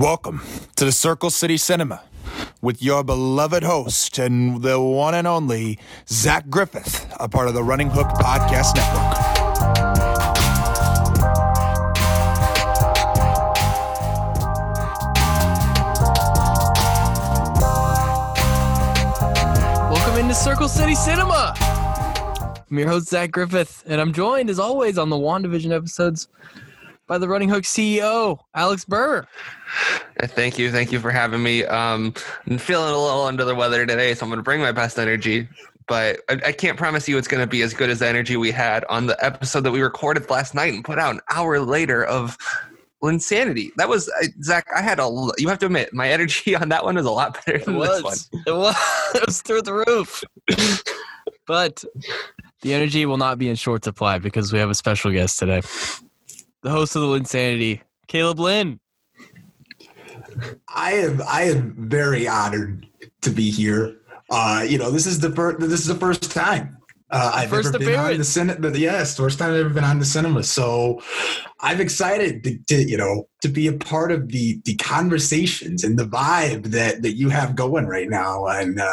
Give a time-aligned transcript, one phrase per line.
[0.00, 0.40] Welcome
[0.76, 2.00] to the Circle City Cinema
[2.62, 7.62] with your beloved host and the one and only Zach Griffith, a part of the
[7.62, 9.18] Running Hook Podcast Network.
[19.90, 21.52] Welcome into Circle City Cinema.
[21.58, 26.28] I'm your host, Zach Griffith, and I'm joined, as always, on the WandaVision episodes
[27.10, 29.26] by the Running Hook CEO, Alex Burr.
[30.20, 30.70] Uh, Thank you.
[30.70, 31.64] Thank you for having me.
[31.64, 32.14] Um,
[32.46, 34.96] I'm feeling a little under the weather today, so I'm going to bring my best
[34.96, 35.48] energy.
[35.88, 38.36] But I, I can't promise you it's going to be as good as the energy
[38.36, 41.58] we had on the episode that we recorded last night and put out an hour
[41.58, 42.38] later of
[43.02, 43.72] Insanity.
[43.76, 45.10] That was, uh, Zach, I had a.
[45.36, 47.76] you have to admit, my energy on that one was a lot better It than
[47.76, 48.42] this one.
[48.46, 48.76] It was.
[49.16, 50.22] It was through the roof.
[51.48, 51.82] but
[52.62, 55.62] the energy will not be in short supply because we have a special guest today.
[56.62, 58.80] The host of the Insanity, Caleb Lynn.
[60.68, 62.86] I am I am very honored
[63.22, 63.96] to be here.
[64.30, 66.76] Uh, you know, this is the first this is the first time
[67.10, 68.70] uh, I've First ever been on the cinema.
[68.70, 70.42] Yes, first time I've ever been on the cinema.
[70.44, 71.02] So
[71.60, 75.98] I'm excited to, to you know to be a part of the the conversations and
[75.98, 78.84] the vibe that that you have going right now, and uh,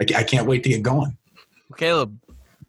[0.00, 1.16] I, I can't wait to get going.
[1.76, 2.16] Caleb,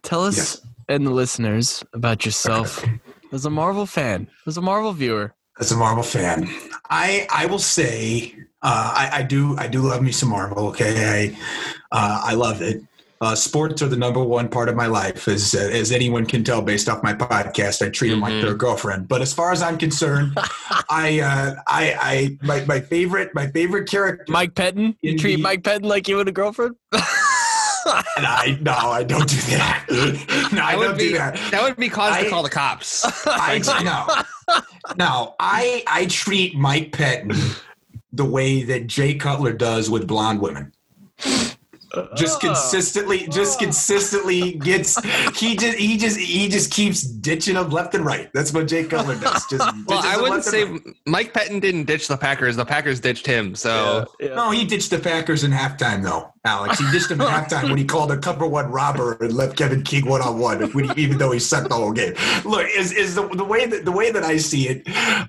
[0.02, 0.60] tell us Yes.
[0.88, 2.84] and the listeners about yourself
[3.32, 5.34] as a Marvel fan, as a Marvel viewer.
[5.58, 6.48] As a Marvel fan,
[6.88, 10.68] I I will say uh, I, I do I do love me some Marvel.
[10.68, 11.38] Okay, I
[11.92, 12.82] uh, I love it.
[13.22, 16.62] Uh, sports are the number one part of my life, as as anyone can tell
[16.62, 17.84] based off my podcast.
[17.86, 18.40] I treat them like Mhm.
[18.42, 19.08] their girlfriend.
[19.08, 20.32] But as far as I'm concerned,
[20.88, 24.24] I uh, I I my, my favorite my favorite character.
[24.32, 24.96] Mike Pettine?
[25.02, 26.76] You treat the- Mike Pettine like you would a girlfriend?
[28.16, 29.86] And I no, I don't do that.
[30.52, 31.50] no, I That don't be do that.
[31.50, 33.04] that would be cause to call the cops.
[33.26, 33.58] I
[34.48, 34.62] no,
[34.96, 35.34] no.
[35.38, 37.32] I I treat Mike Pettine
[38.12, 40.72] the way that Jay Cutler does with blonde women.
[42.14, 42.48] Just Oh.
[42.48, 44.96] consistently, just consistently gets
[45.36, 48.30] he just he just he just keeps ditching them left and right.
[48.32, 49.44] That's what Jay Cutler does.
[49.46, 50.80] Just well, I wouldn't say right.
[51.06, 52.54] Mike Pettine didn't ditch the Packers.
[52.54, 53.54] The Packers ditched him.
[53.54, 54.34] So Yeah.
[54.34, 56.78] No, he ditched the Packers in halftime, though, Alex.
[56.78, 59.82] He ditched them in halftime when he called a cover one robber and left Kevin
[59.82, 60.62] King one on one,
[60.96, 62.14] even though he sucked the whole game.
[62.44, 64.82] Look, is is the, the way that the way that I see it,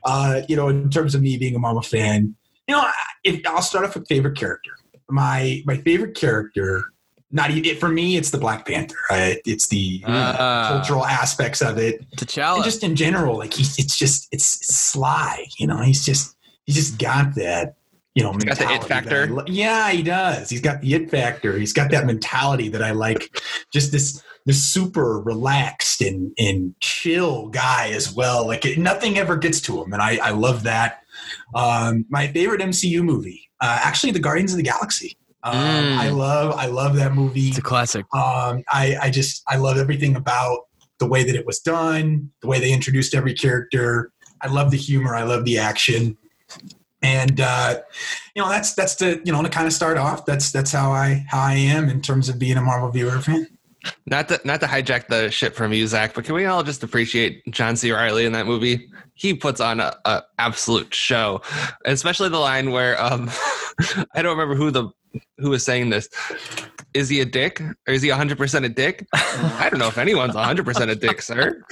[0.05, 2.35] uh, you know, in terms of me being a Mama fan,
[2.67, 2.85] you know,
[3.23, 4.71] if I'll start off with favorite character.
[5.11, 6.85] My my favorite character,
[7.31, 8.95] not even for me, it's the Black Panther.
[9.11, 10.67] It's the Ah.
[10.69, 12.55] cultural aspects of it, T'Challa.
[12.55, 15.45] and just in general, like he's it's just it's, it's sly.
[15.57, 16.35] You know, he's just
[16.65, 17.75] he's just got that.
[18.13, 19.27] You know, got the it factor.
[19.27, 20.49] Li- yeah, he does.
[20.49, 21.57] He's got the it factor.
[21.57, 23.39] He's got that mentality that I like.
[23.71, 28.45] Just this this super relaxed and and chill guy as well.
[28.45, 31.03] Like it, nothing ever gets to him, and I I love that.
[31.55, 35.15] Um, my favorite MCU movie, uh, actually, the Guardians of the Galaxy.
[35.43, 35.97] Um, Mm.
[35.97, 37.49] I love I love that movie.
[37.49, 38.05] it's a classic.
[38.13, 40.67] Um, I, I just I love everything about
[40.99, 44.11] the way that it was done, the way they introduced every character.
[44.41, 45.15] I love the humor.
[45.15, 46.15] I love the action,
[47.01, 47.79] and uh,
[48.35, 50.25] you know that's that's the you know to kind of start off.
[50.25, 53.47] That's that's how I how I am in terms of being a Marvel viewer fan.
[54.05, 56.83] Not to not to hijack the shit from you, Zach, but can we all just
[56.83, 57.91] appreciate John C.
[57.91, 58.89] Reilly in that movie?
[59.13, 61.41] He puts on a, a absolute show,
[61.85, 63.29] especially the line where um,
[64.15, 64.89] I don't remember who the
[65.37, 66.09] who was saying this.
[66.93, 69.07] Is he a dick or is he 100 percent a dick?
[69.13, 71.63] I don't know if anyone's 100 percent a dick, sir.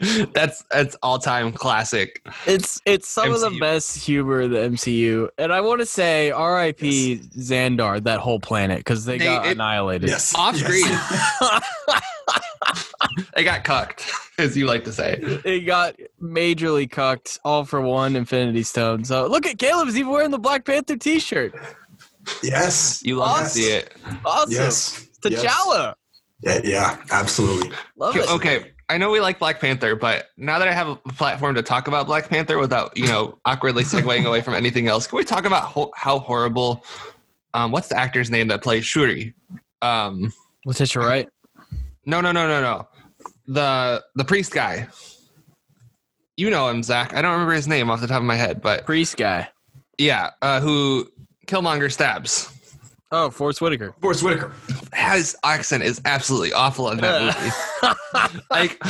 [0.32, 2.26] that's that's all time classic.
[2.46, 6.30] It's it's some of the best humor in the MCU, and I want to say
[6.30, 7.16] R.I.P.
[7.36, 10.08] Xandar, that whole planet, because they, They- got it- annihilated.
[10.08, 10.64] Yes, Off Yes.
[10.64, 12.00] screen,
[13.34, 15.18] they got cucked, as you like to say.
[15.44, 19.04] It got majorly cucked, all for one Infinity Stone.
[19.04, 21.54] So look at Caleb, he's even wearing the Black Panther T-shirt.
[22.42, 23.52] yes, You love Yes.
[23.54, 23.94] to see it.
[24.24, 25.94] Awesome, yes, T'Challa.
[26.42, 27.70] yeah, yeah, absolutely.
[27.96, 28.30] Love it.
[28.30, 31.62] Okay, I know we like Black Panther, but now that I have a platform to
[31.62, 35.24] talk about Black Panther without, you know, awkwardly segueing away from anything else, can we
[35.24, 36.84] talk about ho- how horrible?
[37.54, 39.32] Um, what's the actor's name that plays Shuri?
[39.80, 40.32] Um,
[40.66, 41.28] Letitia Wright.
[42.04, 42.88] no, no, no, no, no.
[43.46, 44.88] The the priest guy.
[46.36, 47.14] You know him, Zach.
[47.14, 49.48] I don't remember his name off the top of my head, but Priest guy.
[49.98, 51.08] yeah, uh, who
[51.46, 52.50] Killmonger stabs.
[53.12, 53.92] Oh, Forest Whitaker.
[54.00, 54.52] Forest Whitaker.
[54.94, 57.34] His accent is absolutely awful in that
[58.22, 58.40] movie.
[58.50, 58.80] like,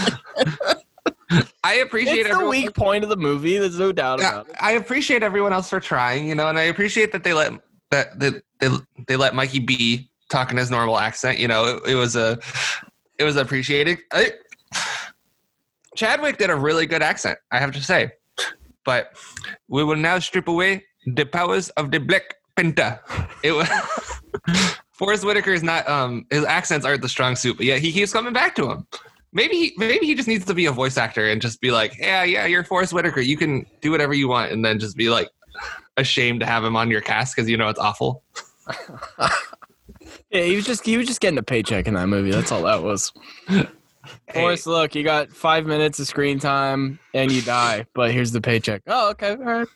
[1.64, 2.50] I appreciate It's the everyone.
[2.50, 3.56] weak point of the movie.
[3.56, 4.56] There's no doubt about it.
[4.61, 7.52] I appreciate everyone else for trying, you know, and I appreciate that they let
[7.90, 8.69] that they they,
[9.08, 11.38] they let Mikey B talk in his normal accent.
[11.38, 12.38] You know, it, it was a
[13.19, 13.99] it was appreciated.
[14.12, 14.32] I,
[15.96, 18.12] Chadwick did a really good accent, I have to say.
[18.37, 19.12] But But
[19.69, 22.34] we will now strip away the powers of the Black
[23.42, 23.68] It was.
[24.92, 28.12] Forest Whitaker is not um his accents aren't the strong suit, but yeah, he keeps
[28.12, 28.86] coming back to him.
[29.32, 31.96] Maybe he, maybe he just needs to be a voice actor and just be like,
[31.98, 33.20] yeah, yeah, you're Forest Whitaker.
[33.20, 35.28] You can do whatever you want, and then just be like
[35.96, 38.22] ashamed to have him on your cast because you know it's awful.
[40.30, 42.30] Yeah, he was just he was just getting a paycheck in that movie.
[42.30, 43.12] That's all that was.
[44.32, 48.40] Forest, look, you got five minutes of screen time and you die, but here's the
[48.40, 48.82] paycheck.
[48.86, 49.68] Oh, okay, all right.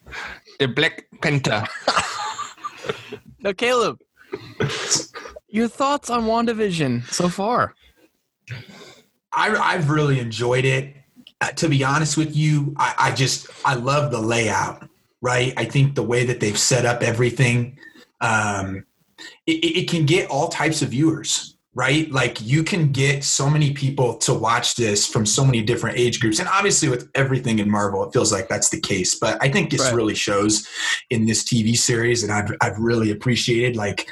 [0.61, 1.67] The Black Panther.
[3.45, 4.01] Now, Caleb,
[5.49, 7.75] your thoughts on WandaVision so far?
[9.35, 10.97] I, I've really enjoyed it.
[11.43, 14.89] Uh, to be honest with you, I, I just I love the layout.
[15.21, 17.79] Right, I think the way that they've set up everything,
[18.21, 18.85] um,
[19.47, 21.54] it, it can get all types of viewers.
[21.77, 25.99] Right, like you can get so many people to watch this from so many different
[25.99, 29.17] age groups, and obviously with everything in Marvel, it feels like that's the case.
[29.17, 29.95] But I think this Right.
[29.95, 30.69] really shows
[31.11, 33.75] in this TV series, and I've I've really appreciated.
[33.75, 34.09] Like,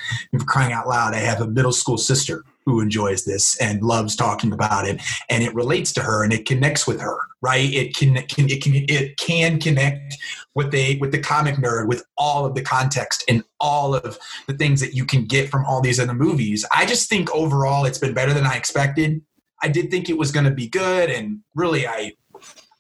[0.47, 4.53] crying out loud, I have a middle school sister who enjoys this and loves talking
[4.53, 7.75] about it and it relates to her and it connects with her right?
[7.75, 10.17] It can, can it can it can connect
[10.55, 14.55] with a with the comic nerd with all of the context and all of the
[14.55, 16.65] things that you can get from all these other movies.
[16.75, 19.21] I just think overall it's been better than i expected.
[19.61, 22.13] I did think it was going to be good and really i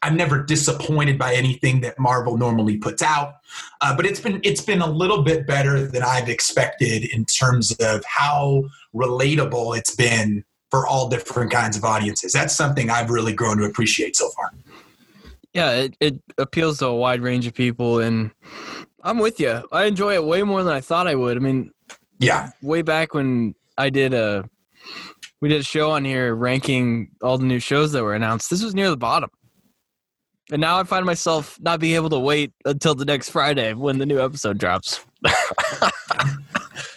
[0.02, 3.37] i'm never disappointed by anything that marvel normally puts out
[3.81, 7.72] uh, but it's been it's been a little bit better than i've expected in terms
[7.81, 8.62] of how
[8.94, 12.32] relatable it's been for all different kinds of audiences.
[12.32, 14.54] That's something I've really grown to appreciate so far.
[15.52, 18.31] Yeah, it, it appeals to a wide range of people, and
[19.02, 19.62] I'm with you.
[19.70, 21.37] I enjoy it way more than I thought I would.
[21.37, 21.72] I mean,
[22.19, 24.49] Yeah, way back when I did a
[25.43, 28.49] we did a show on here ranking all the new shows that were announced.
[28.49, 29.28] This was near the bottom.
[30.52, 33.96] And now I find myself not being able to wait until the next Friday when
[33.96, 35.00] the new episode drops.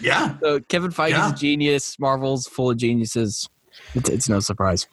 [0.01, 0.37] yeah.
[0.41, 1.31] So Kevin Feige's Yeah.
[1.31, 1.97] a genius.
[1.97, 3.49] Marvel's full of geniuses.
[3.93, 4.87] It's, it's no surprise.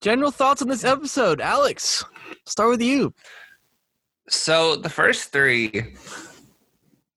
[0.00, 2.04] General thoughts on this episode, Alex.
[2.46, 3.12] Start with you.
[4.28, 5.94] So the first three,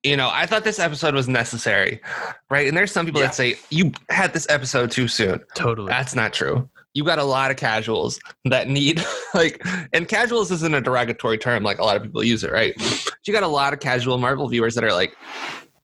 [0.03, 2.01] you know, I thought this episode was necessary,
[2.49, 2.67] right?
[2.67, 3.27] And there's some people Yeah.
[3.27, 5.41] that say you had this episode too soon.
[5.55, 5.89] Totally.
[5.89, 6.67] That's not true.
[6.93, 9.03] You got a lot of casuals that need
[9.33, 12.73] like, and casuals isn't a derogatory term like a lot of people use it, right?
[12.77, 15.15] But you got a lot of casual Marvel viewers that are like,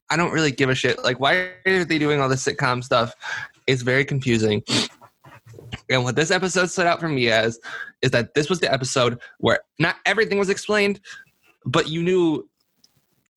[0.10, 1.04] I don't really give a shit.
[1.04, 3.14] Like, why are they doing all this sitcom stuff?
[3.68, 4.64] It's very confusing.
[5.90, 7.60] And what this episode stood out for me as
[8.02, 11.00] is that this was the episode where not everything was explained,
[11.66, 12.48] but you knew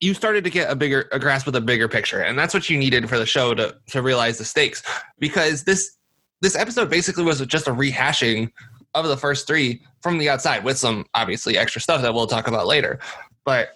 [0.01, 2.21] you started to get a bigger a grasp of the bigger picture.
[2.21, 4.83] And that's what you needed for the show to to realize the stakes.
[5.19, 5.97] Because this
[6.43, 8.51] this episode basically was just a rehashing
[8.95, 12.49] of the first three from the outside with some obviously extra stuff that we'll talk
[12.49, 12.99] about later.
[13.45, 13.71] But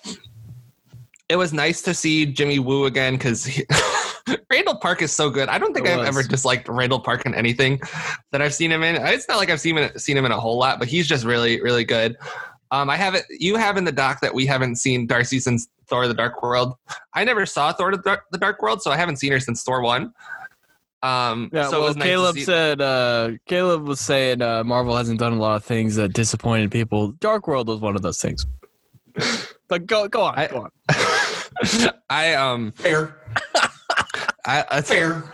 [1.29, 3.49] it was nice to see Jimmy Woo again because
[4.51, 5.49] Randall Park is so good.
[5.49, 6.09] I don't think It I've was.
[6.09, 7.81] ever disliked Randall Park in anything
[8.33, 8.97] that I've seen him in.
[8.97, 11.25] It's not like I've seen him, seen him in a whole lot, but he's just
[11.25, 12.17] really, really good.
[12.73, 13.25] Um, I have it.
[13.31, 16.75] You have in the doc that we haven't seen Darcy since Thor: The Dark World.
[17.15, 19.63] I never saw Thor: The Dark, the Dark World, so I haven't seen her since
[19.63, 20.13] Thor One.
[21.03, 25.19] Um, Yeah, so well, nice Caleb see- said uh, Caleb was saying uh, Marvel hasn't
[25.21, 27.13] done a lot of things that disappointed people.
[27.13, 28.47] Dark World was one of those things.
[29.69, 31.91] But go go on, I- go on.
[32.09, 33.17] I um, Fair.
[34.47, 35.25] I that's, Fair.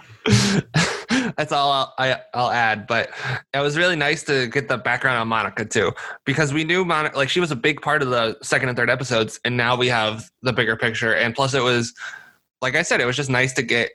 [1.37, 2.87] that's all I'll, I, I'll add.
[2.87, 3.11] But
[3.52, 5.92] it was really nice to get the background on Monica too,
[6.25, 8.88] because we knew Monica, like she was a big part of the second and third
[8.88, 11.14] episodes, and now we have the bigger picture.
[11.14, 11.92] And plus, it was,
[12.62, 13.90] like I said, it was just nice to get,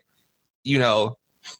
[0.63, 1.17] you know,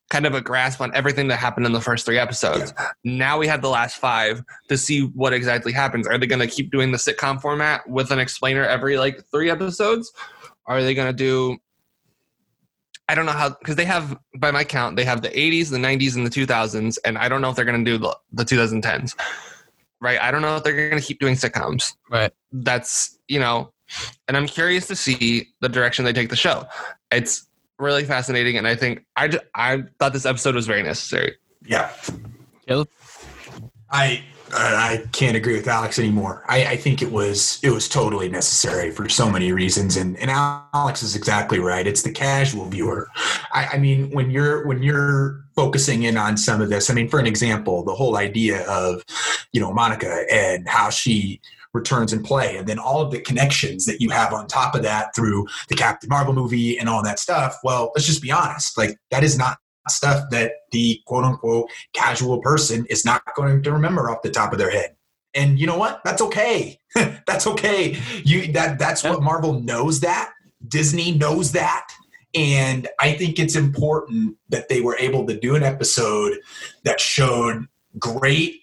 [0.10, 2.74] kind of a grasp on everything that happened in the first three episodes.
[3.04, 6.08] Now we have the last five to see what exactly happens.
[6.08, 9.50] Are they going to keep doing the sitcom format with an explainer every like three
[9.50, 10.12] episodes?
[10.66, 11.58] Are they going to do
[13.10, 15.78] I don't know how because they have by my count they have the 80s, the
[15.78, 18.44] 90s, and the 2000s, and I don't know if they're going to do the, the
[18.44, 19.16] 2010s.
[20.00, 20.22] Right?
[20.22, 21.94] I don't know if they're going to keep doing sitcoms.
[22.10, 22.32] Right.
[22.52, 23.72] That's you know,
[24.28, 26.66] and I'm curious to see the direction they take the show.
[27.12, 27.47] It's
[27.80, 31.36] really fascinating, and I think I I thought this episode was very necessary.
[31.66, 31.92] Yeah.
[32.68, 32.90] Caleb?
[33.90, 36.44] I uh, I can't agree with Alex anymore.
[36.48, 40.32] I, I think it was it was totally necessary for so many reasons, and and
[40.32, 41.86] Alex is exactly right.
[41.86, 43.10] It's the casual viewer.
[43.54, 47.10] I, I mean, when you're when you're focusing in on some of this, I mean,
[47.10, 49.04] for an example, the whole idea of
[49.52, 51.42] you know Monica and how she
[51.74, 54.84] returns in play, and then all of the connections that you have on top of
[54.84, 57.58] that through the Captain Marvel movie and all that stuff.
[57.64, 58.78] Well, let's just be honest.
[58.78, 59.58] Like that is not
[59.90, 64.52] stuff that the quote unquote casual person is not going to remember off the top
[64.52, 64.96] of their head.
[65.34, 66.02] And you know what?
[66.04, 66.80] That's okay.
[66.96, 67.98] that's okay.
[68.24, 70.32] You that that's what Marvel knows that.
[70.68, 71.88] Disney knows that.
[72.34, 76.38] And I think it's important that they were able to do an episode
[76.84, 78.62] that showed great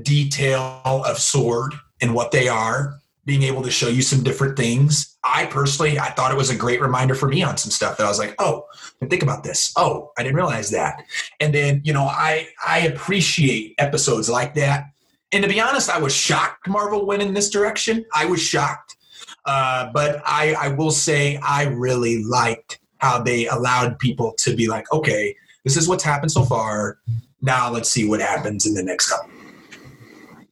[0.00, 5.16] detail of Sword and what they are, being able to show you some different things.
[5.24, 8.04] I personally, I thought it was a great reminder for me on some stuff that
[8.04, 8.66] I was like, oh,
[9.08, 9.72] think about this.
[9.76, 11.04] Oh, I didn't realize that.
[11.40, 14.86] And then, you know, I I appreciate episodes like that.
[15.30, 18.04] And to be honest, I was shocked Marvel went in this direction.
[18.12, 18.96] I was shocked.
[19.44, 24.68] Uh, but I, I will say I really liked how they allowed people to be
[24.68, 26.98] like, okay, this is what's happened so far.
[27.40, 29.30] Now let's see what happens in the next couple.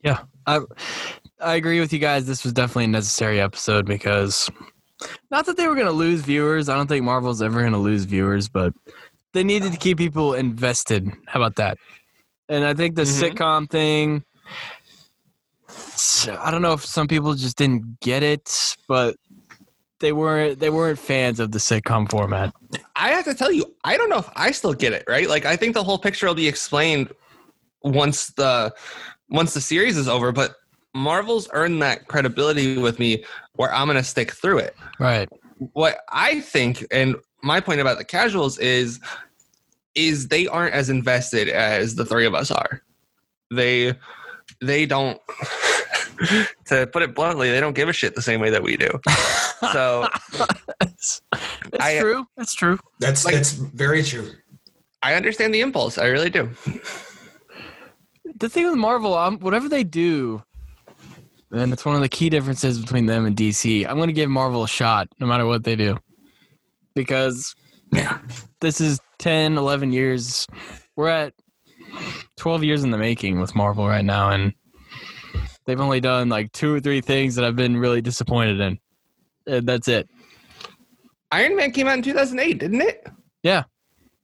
[0.02, 0.61] Yeah, I
[1.41, 2.27] I agree with you guys.
[2.27, 4.51] This was definitely a necessary episode because
[5.31, 6.69] not that they were going to lose viewers.
[6.69, 8.73] I don't think Marvel's ever going to lose viewers, but
[9.33, 11.11] they needed to keep people invested.
[11.27, 11.79] How about that?
[12.49, 13.33] And I think the Mhm.
[13.33, 14.25] sitcom thing.
[16.39, 19.17] I don't know if some people just didn't get it, but
[20.01, 22.53] they weren't they weren't fans of the sitcom format.
[22.97, 25.29] I have to tell you, I don't know if I still get it, right?
[25.29, 27.13] Like I think the whole picture will be explained
[27.83, 28.75] once the
[29.29, 30.57] once the series is over, but
[30.95, 34.77] Marvel's earned that credibility with me where I'm gonna stick through it.
[34.99, 35.29] Right.
[35.73, 39.01] What I think and my point about the casuals is
[39.95, 42.83] is they aren't as invested as the three of us are.
[43.51, 43.95] They
[44.61, 45.21] they don't
[46.67, 48.89] to put it bluntly, they don't give a shit the same way that we do.
[49.73, 50.09] So
[50.81, 51.21] That's
[51.79, 52.25] I- true.
[52.35, 52.79] That's true.
[52.99, 54.31] That's Like- that's very true.
[55.03, 55.99] I understand the impulse.
[55.99, 56.49] I really do.
[58.37, 60.43] the thing with Marvel, um, whatever they do,
[61.52, 63.87] and it's one of the key differences between them and DC.
[63.87, 65.99] I'm going to give Marvel a shot no matter what they do,
[66.95, 67.54] because
[67.92, 68.19] Yeah.
[68.61, 70.47] this is 10, 11 years.
[70.97, 71.33] We're at
[72.37, 74.52] 12 years in the making with Marvel right now, and
[75.66, 78.78] they've only done like two or three things that I've been really disappointed in.
[79.47, 80.09] And that's it.
[81.33, 83.07] Iron Man came out in 2008, didn't it?
[83.42, 83.64] Yeah.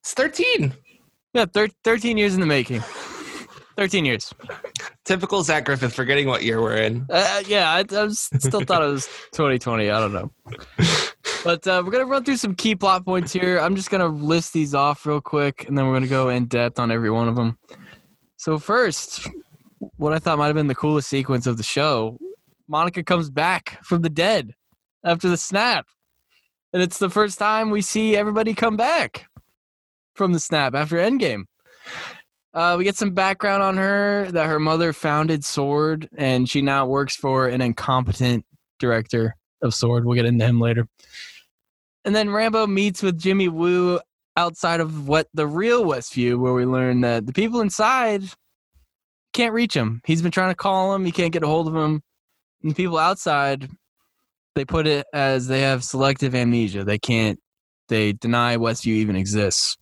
[0.02, 0.72] It's 13.
[1.34, 2.82] Yeah, thir- 13 years in the making.
[3.76, 4.32] 13 years.
[5.04, 7.06] Typical Zach Griffith forgetting what year we're in.
[7.10, 9.90] Uh, yeah, I, I still thought it was 2020.
[9.90, 10.30] I don't know.
[11.44, 13.60] But uh, we're going to run through some key plot points here.
[13.60, 16.28] I'm just going to list these off real quick, and then we're going to go
[16.28, 17.56] in depth on every one of them.
[18.36, 19.28] So, first,
[19.96, 22.18] what I thought might have been the coolest sequence of the show
[22.68, 24.54] Monica comes back from the dead
[25.04, 25.86] after the snap.
[26.72, 29.26] And it's the first time we see everybody come back
[30.14, 31.44] from the snap after Endgame.
[32.56, 36.86] Uh, we get some background on her that her mother founded Sword, and she now
[36.86, 38.46] works for an incompetent
[38.78, 40.06] director of Sword.
[40.06, 40.88] We'll get into him later.
[42.06, 44.00] And then Rambo meets with Jimmy Woo
[44.38, 48.22] outside of what the real Westview, where we learn that the people inside
[49.34, 50.00] can't reach him.
[50.06, 52.00] He's been trying to call him, he can't get a hold of him.
[52.62, 53.68] And the people outside,
[54.54, 56.84] they put it as they have selective amnesia.
[56.84, 57.38] They can't,
[57.88, 59.76] they deny Westview even exists.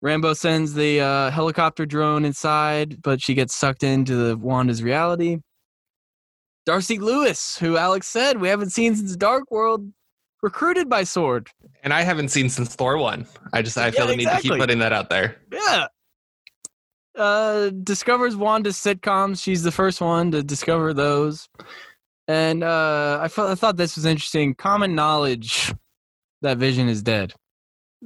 [0.00, 5.38] Rambo sends the uh, helicopter drone inside, but she gets sucked into the Wanda's reality.
[6.66, 9.90] Darcy Lewis, who Alex said we haven't seen since Dark World,
[10.42, 11.48] recruited by Sword.
[11.82, 13.26] And I haven't seen since Thor 1.
[13.52, 15.36] I just I feel Yeah, the need to keep putting that out there.
[15.50, 15.86] Yeah.
[17.16, 19.42] Uh, discovers Wanda's sitcoms.
[19.42, 21.48] She's the first one to discover those.
[22.28, 24.54] And uh, I thought this was interesting.
[24.54, 25.74] Common knowledge
[26.42, 27.32] that Vision is dead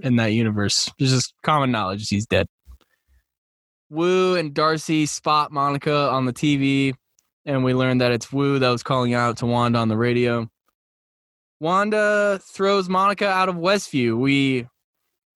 [0.00, 0.90] in that universe.
[0.98, 2.46] There's just common knowledge he's dead.
[3.90, 6.94] Woo and Darcy spot Monica on the TV,
[7.44, 10.48] and we learn that it's Woo that was calling out to Wanda on the radio.
[11.60, 14.18] Wanda throws Monica out of Westview.
[14.18, 14.66] We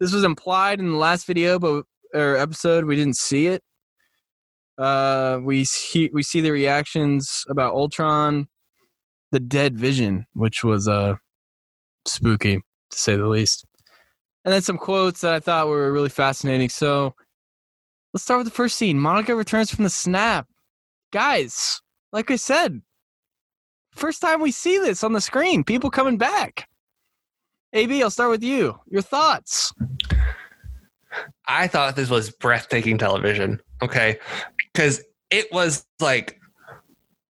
[0.01, 1.85] this was implied in the last video, but
[2.15, 3.63] or episode we didn't see it.
[4.79, 8.49] Uh, we see we see the reactions about Ultron,
[9.33, 11.15] the dead Vision, which was uh
[12.07, 13.67] spooky to say the least,
[14.47, 16.69] and then some quotes that I thought were really fascinating.
[16.69, 17.17] So
[18.15, 18.97] let's start with the first scene.
[18.97, 20.47] Monica returns from the snap,
[21.13, 21.83] guys.
[22.13, 22.81] Like I said,
[23.91, 25.65] first time we see this on the screen.
[25.65, 26.69] People coming back.
[27.73, 28.79] AB, I'll start with you.
[28.89, 29.73] Your thoughts?
[31.49, 33.61] I thought this was breathtaking television.
[33.83, 34.21] Okay.
[34.73, 36.41] Because it was like,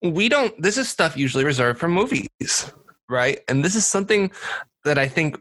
[0.02, 2.70] we don't, this is stuff usually reserved for movies,
[3.08, 3.40] right?
[3.49, 4.30] And this is something
[4.85, 5.40] that I think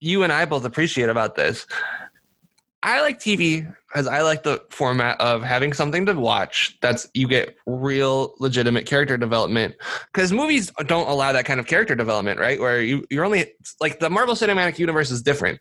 [0.00, 1.66] you and I both appreciate about this.
[2.82, 7.26] I like TV because I like the format of having something to watch that's you
[7.26, 9.74] get real legitimate character development
[10.12, 13.98] because movies don't allow that kind of character development right where you you're only like
[13.98, 15.58] the Marvel Cinematic Universe is different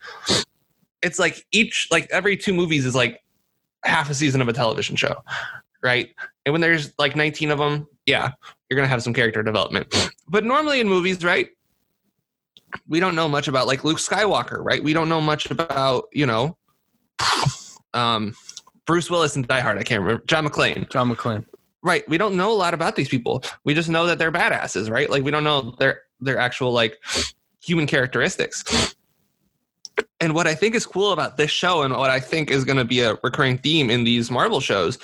[1.02, 3.24] it's like each like every two movies is like
[3.84, 5.16] half a season of a television show
[5.84, 6.10] right?
[6.46, 8.32] And when there's like 19 of them, yeah,
[8.70, 10.12] you're gonna have some character development.
[10.28, 11.50] But normally in movies, right?
[12.88, 14.84] We don't know much about like Luke Skywalker, right?
[14.84, 16.58] We don't know much about you know,
[17.94, 18.36] um,
[18.86, 19.78] Bruce Willis and Die Hard.
[19.78, 20.90] I can't remember John McClane.
[20.90, 21.46] John McClane.
[21.84, 22.08] Right.
[22.10, 23.44] We don't know a lot about these people.
[23.64, 25.10] We just know that they're badasses, right?
[25.10, 26.98] Like we don't know their their actual like
[27.62, 28.96] human characteristics.
[30.20, 32.78] And what I think is cool about this show and what I think is going
[32.78, 34.98] to be a recurring theme in these Marvel shows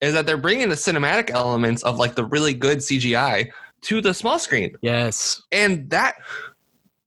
[0.00, 3.50] is that they're bringing the cinematic elements of like the really good CGI
[3.82, 4.74] to the small screen.
[4.82, 5.42] Yes.
[5.50, 6.16] And that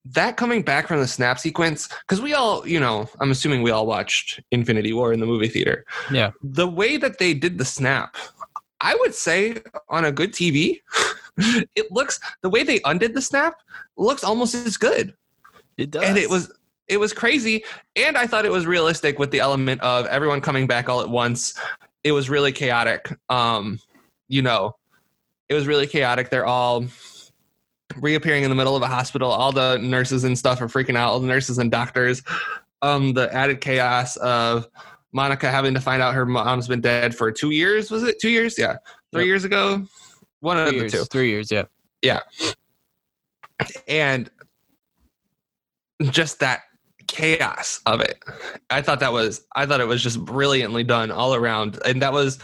[0.06, 3.72] that coming back from the snap sequence cuz we all, you know, I'm assuming we
[3.72, 5.86] all watched Infinity War in the movie theater.
[6.12, 6.32] Yeah.
[6.42, 8.18] The way that they did the snap
[8.84, 9.56] I would say
[9.88, 10.82] on a good TV,
[11.38, 13.56] it looks the way they undid the snap
[13.98, 15.14] looks almost as good.
[15.78, 16.04] It does.
[16.04, 16.52] And it was
[16.90, 17.64] it was crazy
[17.96, 21.10] and I thought it was realistic with the element of everyone coming back all at
[21.10, 21.58] once.
[22.04, 23.18] It was really chaotic.
[23.30, 23.80] Um,
[24.28, 24.76] you know,
[25.48, 26.30] it was really chaotic.
[26.30, 26.86] They're all
[27.98, 29.30] reappearing in the middle of a hospital.
[29.32, 31.10] All the nurses and stuff are freaking out.
[31.12, 32.22] All the nurses and doctors.
[32.82, 34.68] Um, the added chaos of
[35.14, 37.90] Monica having to find out her mom's been dead for two years.
[37.92, 38.58] Was it two years?
[38.58, 38.78] Yeah,
[39.12, 39.28] three Yep.
[39.28, 39.86] years ago.
[40.42, 40.92] One of three the years.
[40.92, 41.06] two.
[41.06, 41.52] Three years.
[41.52, 41.64] Yeah.
[42.02, 42.20] Yeah.
[43.88, 44.30] and
[46.10, 46.62] just that
[47.08, 48.22] chaos of it
[48.70, 52.12] i thought that was i thought it was just brilliantly done all around and that
[52.12, 52.40] was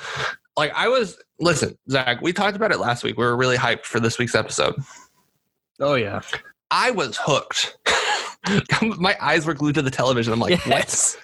[0.57, 3.85] like i was listen zach we talked about it last week we were really hyped
[3.85, 4.75] for this week's episode
[5.79, 6.21] Oh yeah.
[6.71, 7.77] i was hooked
[8.97, 11.17] my eyes were glued to the television i'm like what yes.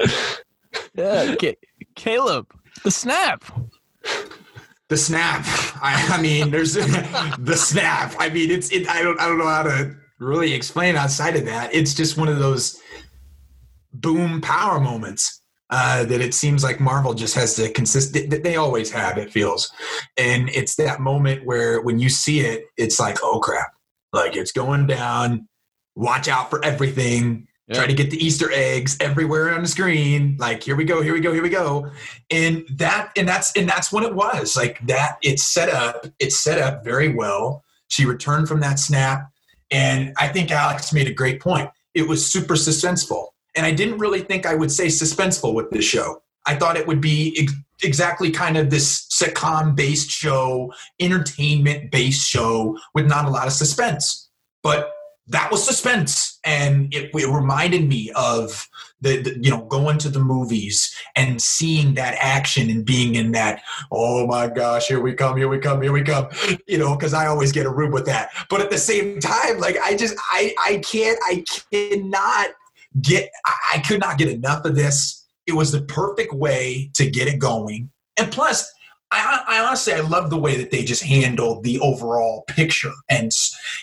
[0.94, 1.34] yeah.
[1.36, 1.56] Ca-
[1.94, 2.46] Caleb,
[2.84, 3.44] the snap.
[4.88, 5.42] The snap.
[5.82, 8.14] I, I mean, there's the snap.
[8.18, 8.88] I mean, it's it.
[8.88, 9.20] I don't.
[9.20, 11.72] I don't know how to really explain outside of that.
[11.74, 12.80] It's just one of those
[13.92, 15.39] boom power moments
[15.70, 18.12] uh, that it seems like Marvel just has to consist.
[18.12, 19.18] That they always have.
[19.18, 19.70] It feels,
[20.16, 23.72] and it's that moment where when you see it, it's like, oh crap,
[24.12, 25.48] like it's going down.
[25.96, 27.46] Watch out for everything.
[27.72, 30.36] Try to get the Easter eggs everywhere on the screen.
[30.40, 31.88] Like here we go, here we go, here we go
[32.30, 36.38] and that and that's and that's what it was like that it's set up it's
[36.38, 39.30] set up very well she returned from that snap
[39.70, 43.98] and i think alex made a great point it was super suspenseful and i didn't
[43.98, 46.22] really think i would say suspenseful with this show.
[46.46, 52.28] I thought it would be ex- exactly kind of this sitcom based show entertainment based
[52.28, 54.30] show with not a lot of suspense.
[54.62, 54.92] But
[55.28, 58.68] that was suspense and it, it reminded me of
[59.00, 63.30] the, the you know going to the movies and seeing that action and being in
[63.30, 66.28] that oh my gosh here we come here we come here we come
[66.66, 68.30] you know because i always get a room with that.
[68.48, 72.48] But at the same time like i just i i can't i cannot
[73.02, 73.30] get
[73.74, 77.38] i, could not get enough of this it was the perfect way to get it
[77.38, 78.72] going and plus
[79.12, 83.32] I, I honestly I love the way that they just handled the overall picture and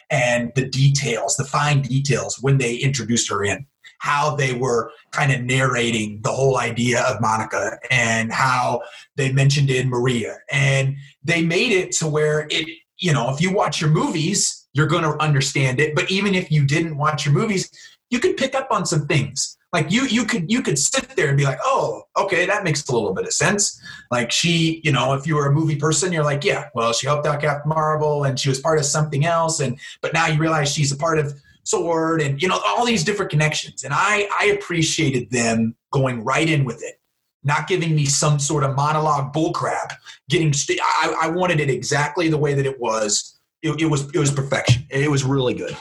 [0.09, 3.65] and the details, the fine details when they introduced her in
[3.99, 8.81] how they were kind of narrating the whole idea of Monica and how
[9.15, 10.37] they mentioned in Maria.
[10.51, 12.67] And they made it to where it,
[12.99, 15.95] you know, if you watch your movies, you're going to understand it.
[15.95, 17.71] But even if you didn't watch your movies,
[18.09, 19.57] you could pick up on some things.
[19.73, 22.87] Like you, you could, you could sit there and be like, "Oh, okay, that makes
[22.87, 23.79] a little bit of sense."
[24.11, 27.05] Like she, you know, if you were a movie person, you're like, "Yeah, well, she
[27.05, 30.39] helped out Captain Marvel, and she was part of something else." And but now you
[30.39, 31.33] realize she's a part of
[31.67, 36.49] sword and you know all these different connections and i i appreciated them going right
[36.49, 37.01] in with it
[37.43, 39.91] not giving me some sort of monologue bullcrap
[40.29, 44.09] getting st- I, I wanted it exactly the way that it was it, it was
[44.13, 45.75] it was perfection it was really good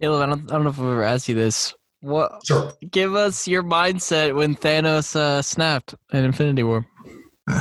[0.00, 1.74] Caleb, I don't, I don't know if I've ever asked you this.
[2.00, 2.40] What?
[2.46, 6.86] sure Give us your mindset when Thanos uh, snapped in Infinity War.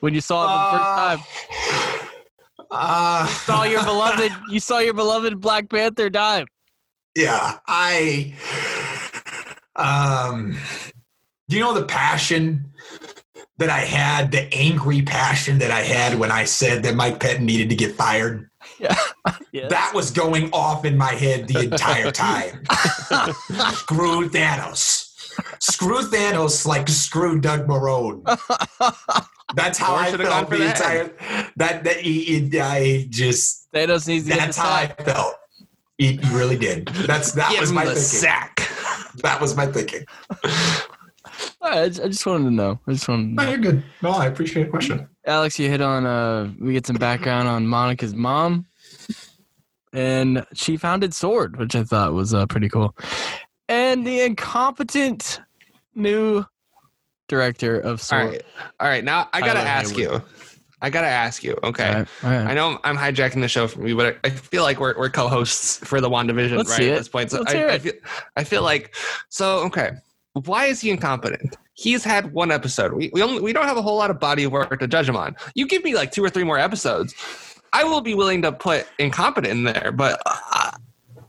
[0.00, 4.94] When you saw it for the first time, uh, saw your beloved, you saw your
[4.94, 6.44] beloved Black Panther die.
[7.16, 8.32] yeah i
[9.74, 10.56] um
[11.48, 12.70] do you know the passion
[13.58, 17.40] that i had the angry passion that i had when i said that mike pettine
[17.44, 18.48] needed to get fired.
[19.52, 19.68] Yeah.
[19.68, 22.62] that was going off in my head the entire time.
[23.74, 25.12] Screw thanos.
[25.58, 28.22] Screw thanos like screw doug marrone.
[29.54, 31.10] That's how Or i felt the the entire
[31.56, 35.34] that that he, he- i just Thanos needs to that's how i felt.
[35.96, 36.86] He, he really did.
[36.88, 38.02] That's that Give was my thinking.
[38.02, 38.68] sack.
[39.22, 40.04] that was my thinking
[41.62, 42.80] right, I just, I just wanted to know.
[42.86, 43.48] I just wanted to know.
[43.50, 46.96] you're good no i appreciate the question Alex, you hit on uh we get some
[46.96, 48.64] background on Monica's mom.
[49.92, 52.94] And she founded Sword, which I thought was uh, pretty cool.
[53.68, 55.40] And and the incompetent
[55.94, 56.44] new
[57.26, 58.30] director of Sword.
[58.30, 58.42] right,
[58.80, 59.04] all right.
[59.04, 60.22] Now I gotta Tyler ask Hayward.
[60.22, 60.28] you.
[60.80, 61.58] I gotta ask you.
[61.62, 61.86] Okay.
[61.88, 62.46] All right, all right.
[62.46, 65.10] I know I'm hijacking the show from you, but I, I feel like we're, we're
[65.10, 67.30] co-hosts for the WandaVision Let's right see at this point.
[67.30, 67.92] So Let's I, hear I feel
[68.36, 68.94] I feel like
[69.28, 69.92] so okay.
[70.46, 71.56] Why is he incompetent?
[71.74, 72.92] He's had one episode.
[72.92, 75.08] We we only we don't have a whole lot of body of work to judge
[75.08, 75.36] him on.
[75.54, 77.14] You give me like two or three more episodes,
[77.72, 79.92] I will be willing to put incompetent in there.
[79.94, 80.70] But uh,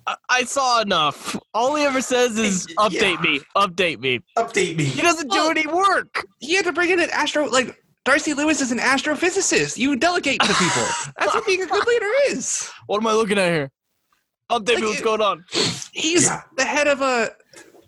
[0.08, 1.38] I, I saw enough.
[1.54, 2.76] All he ever says is Yeah.
[2.88, 4.22] update me, update me.
[4.38, 4.86] Update me.
[4.86, 6.26] He doesn't do Well- any work.
[6.39, 9.78] he had to bring in an astro like Darcy Lewis is an astrophysicist.
[9.78, 10.88] You delegate to people.
[11.19, 12.72] That's what being a good leader is.
[12.88, 13.69] What am I looking at here?
[14.50, 15.45] Update Like me what's it- going on.
[15.93, 16.41] He's Yeah.
[16.58, 17.30] the head of a.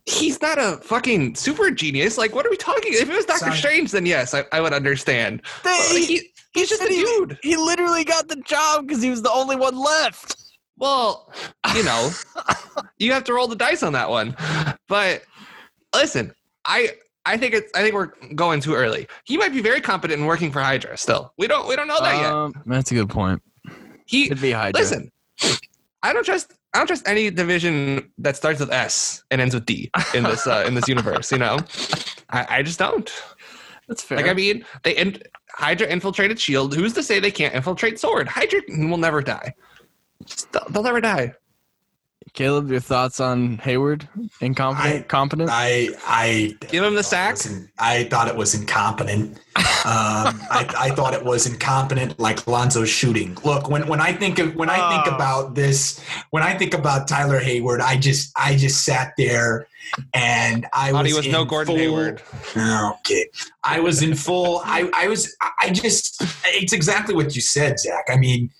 [0.05, 2.17] He's not a fucking super genius.
[2.17, 2.93] Like, what are we talking?
[2.93, 3.57] If it was Doctor Sorry.
[3.57, 5.41] Strange, then yes, I, I would understand.
[5.63, 7.37] But, like, he, he's just a said he- dude.
[7.43, 10.35] He literally got the job because he was the only one left.
[10.77, 11.31] Well,
[11.75, 12.09] you know,
[12.97, 14.35] you have to roll the dice on that one.
[14.87, 15.23] But
[15.93, 16.33] listen,
[16.65, 16.91] I
[17.25, 19.07] I think it's I think we're going too early.
[19.25, 20.97] He might be very competent in working for Hydra.
[20.97, 22.31] Still, we don't we don't know that yet.
[22.31, 23.43] Um, that's a good point.
[24.07, 24.79] He Could be Hydra.
[24.81, 25.11] listen.
[26.01, 26.51] I don't trust.
[26.73, 30.47] I don't trust any division that starts with S and ends with D in this
[30.47, 31.31] uh, in this universe.
[31.31, 31.57] You know,
[32.29, 33.11] I, I just don't.
[33.87, 34.17] that's fair.
[34.17, 35.21] Like I mean, they in,
[35.53, 36.73] Hydra infiltrated Shield.
[36.73, 38.27] Who's to say they can't infiltrate Sword?
[38.27, 39.53] Hydra will never die.
[40.51, 41.33] They'll, they'll never die.
[42.33, 44.07] Caleb, your thoughts on Hayward?
[44.39, 45.49] Incompetent, I- competent?
[45.51, 47.33] I I Give him the sack.
[47.33, 49.37] Listen, I thought it was incompetent.
[49.57, 53.37] Um, I, I thought it was incompetent, like Lonzo's shooting.
[53.43, 55.15] Look, when, when I think of when I think Oh.
[55.15, 59.67] about this, when I think about Tyler Hayward, I just I just sat there
[60.13, 62.21] and I Thought was he was in no Gordon full- Hayward.
[62.55, 63.25] Okay,
[63.63, 64.61] I was in full.
[64.63, 65.35] I I was.
[65.59, 66.21] I just.
[66.45, 68.05] It's exactly what you said, Zach.
[68.09, 68.51] I mean,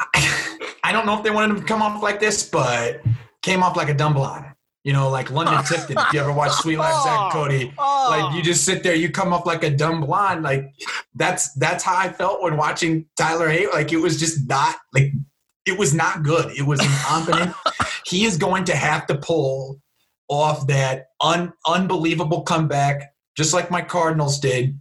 [0.00, 3.02] I, don't know if they wanted him to come off like this, but
[3.42, 4.46] came off like a dumb blonde.
[4.84, 5.98] You know, like London Tipton.
[5.98, 7.74] If you ever watch Suite Life, Zach Cody.
[7.76, 8.10] Oh, oh.
[8.10, 10.42] Like you just sit there, you come up like a dumb blonde.
[10.42, 10.72] Like
[11.14, 13.66] that's that's how I felt when watching Tyler Hay.
[13.66, 15.12] Like it was just not like
[15.66, 16.56] it was not good.
[16.56, 17.54] It was incompetent.
[18.06, 19.80] he is going to have to pull
[20.28, 24.78] off that un, unbelievable comeback, just like my Cardinals did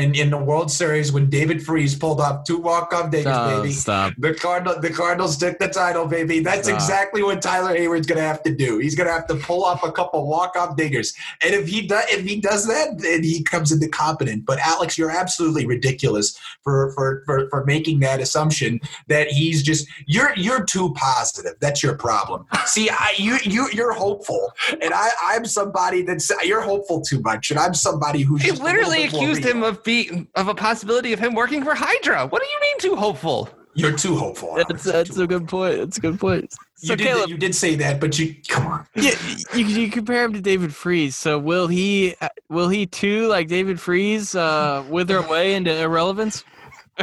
[0.00, 3.72] in, in the World Series when David Freese pulled off two walk-off dingers, Oh, baby.
[3.72, 4.14] stop.
[4.18, 6.40] The Cardinal, the Cardinals took the title, baby.
[6.40, 6.74] That's Stop.
[6.80, 8.78] exactly what Tyler Hayward's gonna have to do.
[8.78, 12.24] He's gonna have to pull off a couple walk-off dingers, and if he does, if
[12.24, 14.46] he does that, then he comes into competent.
[14.46, 19.86] But Alex, you're absolutely ridiculous for for for, for making that assumption that he's just
[20.06, 21.54] you're you're too positive.
[21.60, 22.46] That's your problem.
[22.66, 27.50] See, I you you you're hopeful, and I I'm somebody that's you're hopeful too much,
[27.50, 29.56] and I'm somebody who's They just a little literally more accused real.
[29.56, 32.28] him of being of a possibility of him working for Hydra.
[32.28, 33.48] What do you mean too hopeful?
[33.74, 34.50] You're too hopeful.
[34.50, 34.68] Alex.
[34.68, 35.78] That's, that's too a good point.
[35.78, 36.54] That's a good point.
[36.76, 38.86] So you did, Caleb, you did say that, but you come on.
[38.94, 39.12] yeah,
[39.52, 41.16] you, you compare him to David Freese.
[41.16, 42.14] So will he
[42.48, 46.44] will he too like David Freese uh, wither away into irrelevance?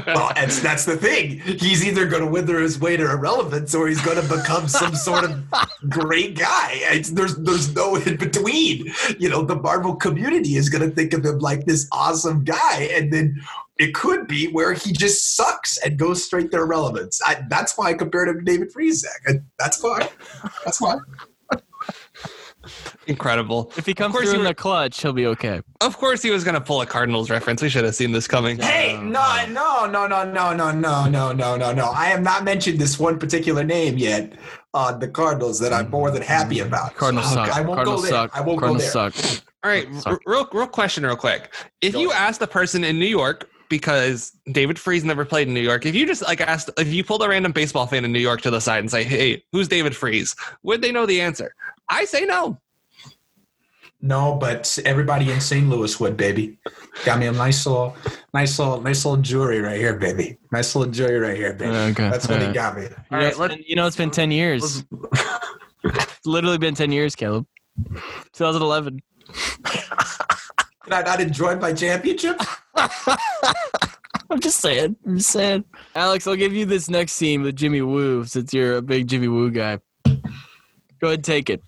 [0.06, 1.40] Well, that's that's the thing.
[1.40, 4.94] He's either going to wither his way to irrelevance, or he's going to become some
[4.96, 5.44] sort of
[5.90, 6.70] great guy.
[6.74, 8.92] It's, there's there's no in between.
[9.18, 12.90] You know, the Marvel community is going to think of him like this awesome guy,
[12.94, 13.42] and then
[13.78, 17.22] it could be where he just sucks and goes straight to irrelevance.
[17.26, 19.06] I, that's why I compared him to David Friezak.
[19.28, 20.08] I- That's fine.
[20.66, 21.00] That's fine.
[23.08, 23.72] Incredible.
[23.78, 25.62] If he comes through in were- the clutch, he'll be okay.
[25.82, 27.62] Of course, he was going to pull a Cardinals reference.
[27.62, 28.58] We should have seen this coming.
[28.60, 31.90] Hey, no, no, no, no, no, no, no, no, no, no, no.
[31.92, 34.34] I have not mentioned this one particular name yet
[34.74, 36.96] on the Cardinals that I'm more than happy about.
[36.96, 37.56] Cardinals So, suck.
[37.56, 38.12] I won't Cardinals go there.
[38.12, 38.38] suck.
[38.38, 39.12] I won't Cardinals go there.
[39.12, 39.44] suck.
[39.64, 41.54] All right, r- real real question, real quick.
[41.82, 42.30] If Go you ahead.
[42.30, 45.94] asked the person in New York, because David Freese never played in New York, if
[45.94, 48.50] you just like asked, if you pulled a random baseball fan in New York to
[48.52, 51.54] the side and say, "Hey, who's David Freese?" Would they know the answer?
[51.90, 52.60] I say no.
[54.00, 55.68] No, but everybody in St.
[55.68, 56.60] Louis would, baby.
[57.04, 57.96] Got me a nice little,
[58.34, 60.38] nice little, nice little jewelry right here, baby.
[60.52, 61.72] Nice little jewelry right here, baby.
[61.76, 62.54] Okay, That's what he alright.
[62.56, 62.84] got me.
[62.84, 64.84] You, All know, right, it's let- been, you know, it's been 10 years.
[65.84, 67.48] it's literally been 10 years, Caleb.
[68.34, 69.02] 2011.
[69.64, 72.40] Did I not enjoy my championship?
[72.76, 74.96] I'm just saying.
[75.06, 75.64] I'm just saying.
[75.96, 79.28] Alex, I'll give you this next scene with Jimmy Woo since you're a big Jimmy
[79.28, 79.80] Woo guy.
[80.06, 81.64] Go ahead and take it.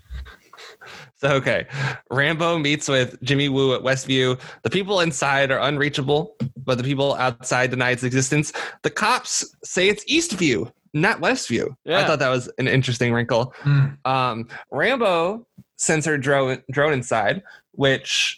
[1.16, 1.68] So okay,
[2.10, 4.40] Rambo meets with Jimmy Woo at Westview.
[4.64, 8.54] The people inside are unreachable, but the people outside deny its existence.
[8.84, 11.76] The cops say it's Eastview, not Westview.
[11.88, 13.54] I thought that was an interesting wrinkle.
[13.58, 13.86] Hmm.
[14.06, 15.46] Um, Rambo
[15.76, 18.38] sends her drone drone inside, which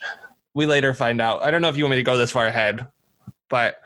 [0.53, 1.43] we later find out.
[1.43, 2.87] I don't know if you want me to go this far ahead,
[3.49, 3.77] but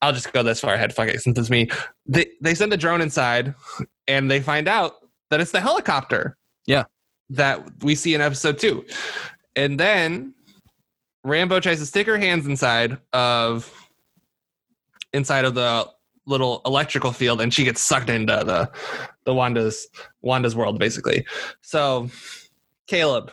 [0.00, 0.94] I'll just go this far ahead.
[0.94, 1.68] Fuck it, since it's me.
[2.06, 3.54] They they send the drone inside,
[4.08, 4.94] and they find out
[5.30, 6.36] that it's the helicopter.
[6.66, 6.84] Yeah.
[7.32, 8.84] That we see in episode two.
[9.56, 10.34] And then
[11.24, 13.72] Rambo tries to stick her hands inside of
[15.12, 15.88] inside of the
[16.26, 18.70] little electrical field and she gets sucked into the
[19.24, 19.88] the Wanda's
[20.22, 21.26] Wanda's world basically.
[21.60, 22.08] So
[22.86, 23.32] Caleb,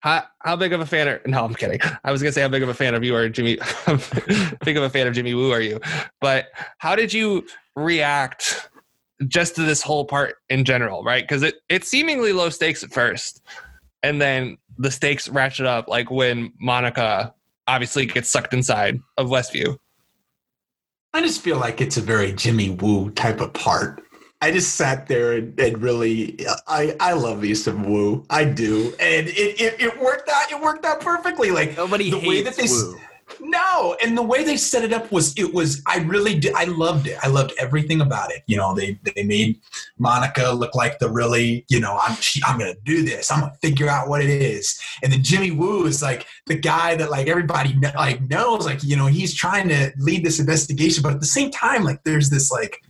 [0.00, 1.80] how how big of a fan are no, I'm kidding.
[2.04, 3.58] I was gonna say how big of a fan of you are Jimmy
[4.64, 5.80] big of a fan of Jimmy Woo are you?
[6.20, 6.48] But
[6.78, 7.46] how did you
[7.76, 8.68] react
[9.26, 11.22] just to this whole part in general, right?
[11.22, 13.42] Because it it's seemingly low stakes at first.
[14.02, 17.34] And then the stakes ratchet up like when Monica
[17.66, 19.78] obviously gets sucked inside of Westview.
[21.14, 24.02] I just feel like it's a very Jimmy Woo type of part.
[24.42, 28.26] I just sat there and, and really, I I love me some Woo.
[28.28, 30.50] I do, and it, it it worked out.
[30.50, 31.50] It worked out perfectly.
[31.50, 32.98] Like Nobody the hates way that they Woo.
[33.40, 36.64] No, and the way they set it up was it was I really did I
[36.64, 37.18] loved it.
[37.22, 38.42] I loved everything about it.
[38.46, 39.60] You know, they they made
[39.98, 43.30] Monica look like the really, you know, I'm she, I'm to do this.
[43.30, 44.78] I'm to figure out what it is.
[45.02, 48.96] And then Jimmy Woo is like the guy that like everybody like knows like, you
[48.96, 52.50] know, he's trying to lead this investigation, but at the same time like there's this
[52.50, 52.82] like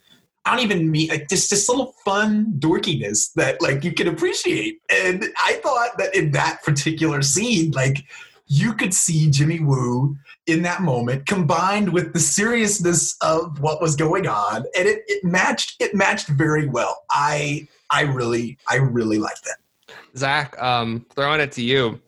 [0.44, 4.80] I don't even mean like just this little fun dorkiness that like you can appreciate.
[4.90, 8.04] And I thought that in that particular scene, like
[8.46, 13.96] you could see Jimmy Woo in that moment combined with the seriousness of what was
[13.96, 14.64] going on.
[14.76, 17.04] And it, it matched it matched very well.
[17.10, 19.96] I I really I really liked that.
[20.16, 22.00] Zach, um, throwing it to you.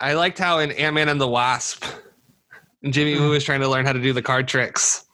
[0.00, 1.84] I liked how in Ant Man and the Wasp,
[2.84, 5.04] Jimmy Woo is trying to learn how to do the card tricks.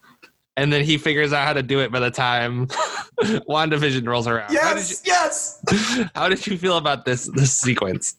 [0.56, 2.66] And then he figures out how to do it by the time
[3.20, 4.52] WandaVision rolls around.
[4.54, 6.08] How did, Yes, yes.
[6.14, 8.16] how did you feel about this this sequence?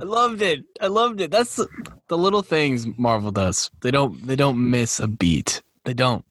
[0.00, 0.64] I loved it.
[0.80, 1.30] I loved it.
[1.30, 3.70] That's the, little things Marvel does.
[3.80, 5.62] They don't they don't miss a beat.
[5.84, 6.24] They don't.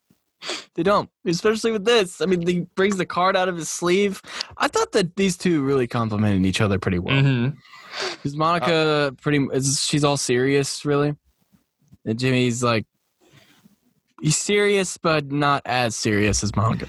[0.74, 1.08] They don't.
[1.26, 2.20] Especially with this.
[2.20, 4.22] I mean, he brings the card out of his sleeve.
[4.58, 7.16] I thought that these two really complemented each other pretty well.
[7.16, 7.56] Mhm.
[8.24, 9.46] Is Monica pretty?
[9.52, 11.14] Is, she's all serious, really,
[12.04, 12.86] and Jimmy's like
[14.20, 16.88] he's serious, but not as serious as Monica.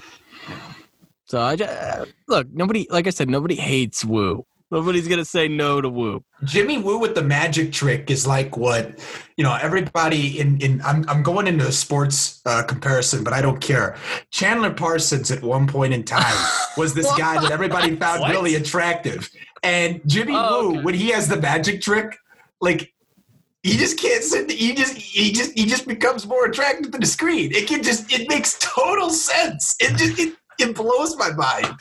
[1.26, 2.46] So I just, look.
[2.52, 4.46] Nobody, like I said, nobody hates Woo.
[4.70, 6.24] Nobody's gonna say no to Woo.
[6.44, 8.98] Jimmy Woo with the magic trick is like what
[9.36, 9.54] you know.
[9.60, 13.96] Everybody in in I'm I'm going into a sports uh, comparison, but I don't care.
[14.30, 16.34] Chandler Parsons at one point in time
[16.76, 18.30] was this guy that everybody found What?
[18.30, 19.30] really attractive,
[19.62, 20.82] and Jimmy Oh, Woo okay.
[20.82, 22.16] when he has the magic trick,
[22.60, 22.90] like.
[23.62, 24.50] He just can't sit.
[24.50, 27.50] He just he just he just becomes more attractive to the screen.
[27.50, 29.74] It can just it makes total sense.
[29.80, 31.74] It just it, it blows my mind.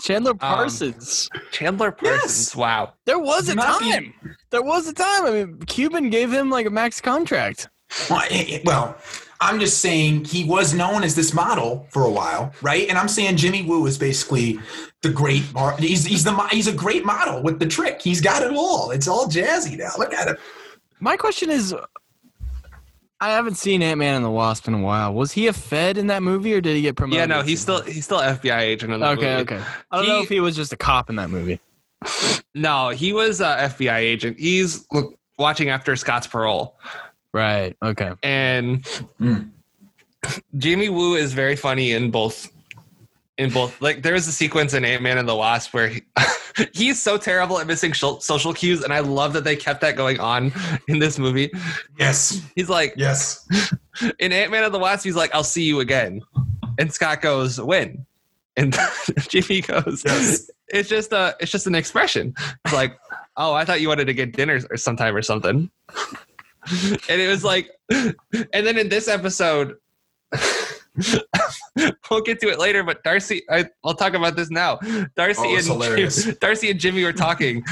[0.00, 1.28] Chandler Parsons.
[1.50, 2.54] Chandler Parsons.
[2.54, 2.92] Wow.
[3.04, 4.14] There was a time.
[4.50, 5.26] There was a time.
[5.26, 7.68] I mean, Cuban gave him like a max contract.
[8.10, 8.96] Well, eh, eh, well,
[9.40, 12.88] I'm just saying he was known as this model for a while, right?
[12.88, 14.58] And I'm saying Jimmy Woo is basically
[15.02, 15.42] the great.
[15.78, 18.00] He's he's the he's a great model with the trick.
[18.00, 18.90] He's got it all.
[18.90, 19.90] It's all jazzy now.
[19.98, 20.36] Look at him.
[21.00, 21.74] My question is,
[23.20, 25.14] I haven't seen Ant Man and the Wasp in a while.
[25.14, 27.18] Was he a Fed in that movie, or did he get promoted?
[27.18, 29.20] Yeah, no, he's still he's still FBI agent in the okay.
[29.20, 29.32] movie.
[29.42, 29.54] Okay.
[29.56, 29.64] Okay.
[29.90, 31.60] I don't know if he was just a cop in that movie.
[32.54, 34.38] No, he was a FBI agent.
[34.38, 36.74] He's look, watching after Scott's parole.
[37.34, 37.76] Right.
[37.82, 38.12] Okay.
[38.22, 38.82] and
[39.20, 39.50] Mm.
[40.56, 42.50] Jimmy Woo is very funny in both.
[43.36, 46.02] In both, like there was a sequence in Ant Man and the Wasp where he,
[46.72, 49.96] he's so terrible at missing sh- social cues, and I love that they kept that
[49.96, 50.52] going on
[50.88, 51.50] in this movie.
[51.98, 53.46] Yes, He's like yes.
[54.18, 56.22] in Ant Man and the Wasp, he's like, "I'll see you again,"
[56.78, 58.06] and Scott goes, "When?"
[58.56, 58.74] And
[59.28, 60.50] Jimmy goes, Yes.
[60.68, 62.98] "It's just a, it's just an expression." It's like,
[63.36, 65.70] "Oh, I thought you wanted to get dinner or sometime or something."
[67.08, 69.76] and it was like, and then in this episode,
[72.10, 72.82] we'll get to it later.
[72.82, 74.78] But Darcy, I, I'll talk about this now.
[75.16, 76.24] Darcy Oh, and hilarious.
[76.24, 77.64] Jim, Darcy and Jimmy were talking,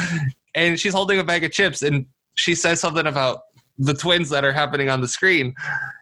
[0.55, 2.07] and she's holding a bag of chips, and
[2.37, 3.41] she says something about
[3.79, 5.53] the twins that are happening on the screen.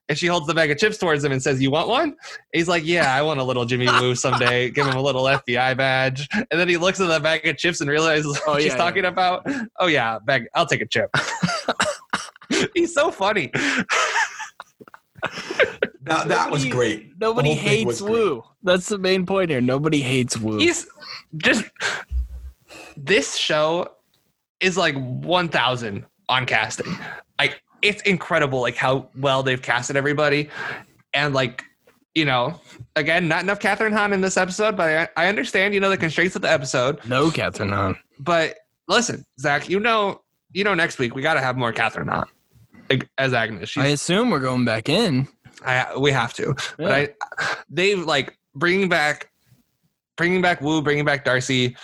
[0.09, 2.17] And she holds the bag of chips towards him and says, "You want one?" And
[2.53, 4.69] he's like, "Yeah, I want a little Jimmy Woo someday.
[4.75, 7.81] Give him a little FBI badge." And then he looks at the bag of chips
[7.81, 9.47] and realizes Oh, what she's yeah, talking about.
[9.81, 10.47] Oh yeah, bag.
[10.55, 11.09] I'll take a chip.
[12.75, 13.51] he's so funny.
[16.05, 17.13] That, that was great.
[17.21, 18.13] Nobody hates was great.
[18.13, 18.45] Woo.
[18.65, 19.61] That's the main point here.
[19.61, 20.59] Nobody hates Woo.
[20.59, 20.87] He's
[21.37, 21.65] just
[22.97, 23.93] this show
[24.61, 26.99] is like 1000 on casting.
[27.39, 30.51] Like it's incredible like how well they've casted everybody
[31.15, 31.65] and like
[32.15, 32.61] you know,
[32.97, 35.97] again, not enough Kathryn Hahn in this episode, but I, I understand, you know, the
[35.97, 37.03] constraints of the episode.
[37.07, 37.97] no Kathryn Hahn.
[38.19, 38.57] But
[38.87, 40.21] listen, Zach, you know,
[40.53, 42.29] you know, next week we got to have more Kathryn Hahn like,
[43.19, 43.69] as Agnes.
[43.69, 45.29] She's I assume we're going back in.
[45.65, 46.55] I we have to.
[46.79, 46.87] Yeah.
[46.87, 49.31] But I they've like bringing back
[50.17, 51.77] bringing back Woo, bringing back Darcy,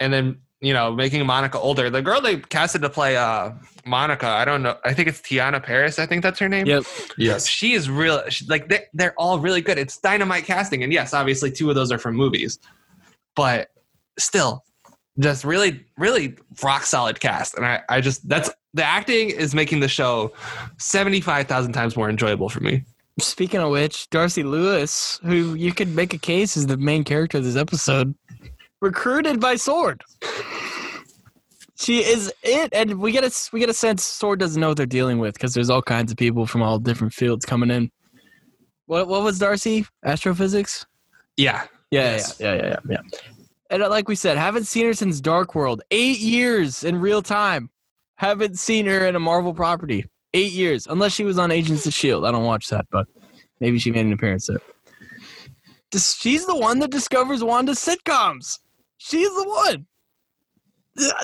[0.00, 1.88] and then you know, making Monica older.
[1.88, 3.52] The girl they casted to play uh,
[3.86, 4.76] Monica, I don't know.
[4.84, 5.98] I think it's Teyonah Parris.
[5.98, 6.66] I think that's her name.
[6.66, 6.84] Yep.
[7.16, 7.46] Yes.
[7.46, 8.28] She is real.
[8.28, 9.78] She, like they, they're all really good.
[9.78, 12.58] It's dynamite casting, and yes, obviously two of those are from movies,
[13.36, 13.68] but
[14.18, 14.64] still,
[15.20, 17.54] just really, really rock solid cast.
[17.54, 20.32] And I, I just that's the acting is making the show
[20.78, 22.84] seventy five thousand times more enjoyable for me.
[23.20, 27.38] Speaking of which, Darcy Lewis, who you could make a case is the main character
[27.38, 28.14] of this episode,
[28.80, 30.02] recruited by Sword.
[31.76, 34.76] She is it, and we get a we get a sense Sword doesn't know what
[34.76, 37.90] they're dealing with because there's all kinds of people from all different fields coming in.
[38.86, 39.86] What what was Darcy?
[40.04, 40.86] Astrophysics.
[41.36, 42.36] Yeah, Yeah, Yes.
[42.40, 43.18] yeah, yeah, yeah, yeah, yeah.
[43.70, 45.82] And uh, like we said, haven't seen her since Dark World.
[45.92, 47.70] Eight years in real time.
[48.18, 50.04] Haven't seen her in a Marvel property.
[50.34, 52.26] Eight years, unless she was on Agents of Shield.
[52.26, 53.06] I don't watch that, but
[53.60, 54.58] maybe she made an appearance there.
[55.94, 58.58] She's the one that discovers Wanda's sitcoms.
[58.98, 59.86] She's the one.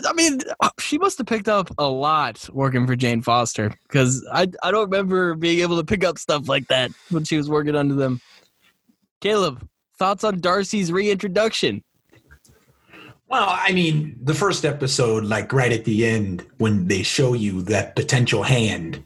[0.06, 0.40] I mean,
[0.78, 4.88] she must have picked up a lot working for Jane Foster because I I don't
[4.88, 8.20] remember being able to pick up stuff like that when she was working under them.
[9.20, 11.82] Caleb, thoughts on Darcy's reintroduction?
[13.28, 17.62] Well, I mean, the first episode, like right at the end, when they show you
[17.62, 19.02] that potential hand,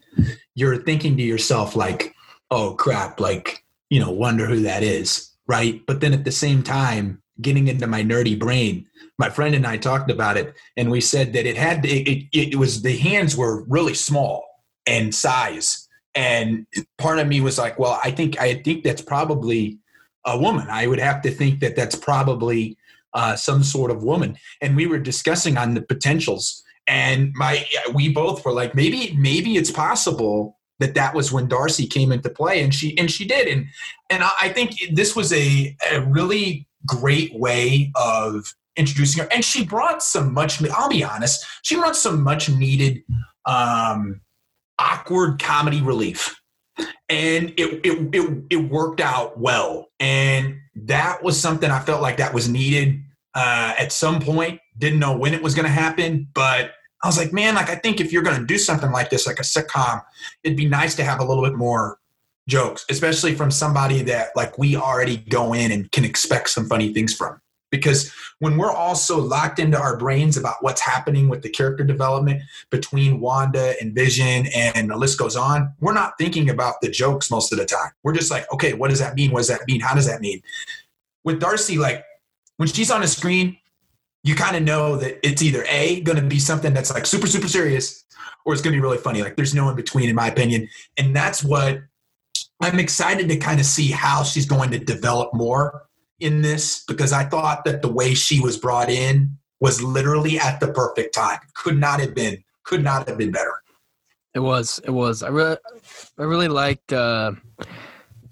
[0.54, 2.14] you're thinking to yourself, like,
[2.50, 5.80] oh crap, like, you know, wonder who that is, right?
[5.86, 8.86] But then at the same time, getting into my nerdy brain,
[9.18, 12.28] my friend and I talked about it, and we said that it had, it, it,
[12.32, 14.46] it was, the hands were really small
[14.86, 15.88] and size.
[16.14, 16.66] And
[16.98, 19.78] part of me was like, well, I think, I think that's probably
[20.24, 20.66] a woman.
[20.68, 22.77] I would have to think that that's probably
[23.14, 26.62] uh, some sort of woman, and we were discussing on the potentials.
[26.86, 31.86] And my, we both were like, maybe, maybe it's possible that that was when Darcy
[31.86, 33.66] came into play, and she and she did, and
[34.10, 39.64] and I think this was a, a really great way of introducing her, and she
[39.64, 40.62] brought some much.
[40.70, 43.02] I'll be honest, she brought some much needed
[43.44, 44.20] um,
[44.78, 46.40] awkward comedy relief.
[47.08, 52.16] And it, it it it worked out well and that was something i felt like
[52.16, 53.02] that was needed
[53.34, 54.58] uh, at some point.
[54.78, 57.74] Didn't know when it was going to happen but i was like man like i
[57.74, 60.02] think if you're going to do something like this like a sitcom
[60.44, 61.98] it'd be nice to have a little bit more
[62.48, 66.92] jokes especially from somebody that like we already go in and can expect some funny
[66.92, 71.42] things from because when we're all so locked into our brains about what's happening with
[71.42, 76.50] the character development between Wanda and Vision and the list goes on, we're not thinking
[76.50, 77.90] about the jokes most of the time.
[78.02, 79.30] We're just like, okay, what does that mean?
[79.30, 79.80] What does that mean?
[79.80, 80.42] How does that mean?
[81.24, 82.04] With Darcy, like
[82.56, 83.58] when she's on the screen,
[84.24, 87.26] you kind of know that it's either A, going to be something that's like super,
[87.26, 88.04] super serious,
[88.44, 89.22] or it's going to be really funny.
[89.22, 90.68] Like there's no in between, in my opinion.
[90.96, 91.80] And that's what
[92.60, 95.87] I'm excited to kind of see how she's going to develop more
[96.20, 100.60] in this because I thought that the way she was brought in was literally at
[100.60, 101.38] the perfect time.
[101.54, 103.54] Could not have been, could not have been better.
[104.34, 104.80] It was.
[104.84, 105.22] It was.
[105.22, 105.56] I really,
[106.18, 107.32] I really liked, uh,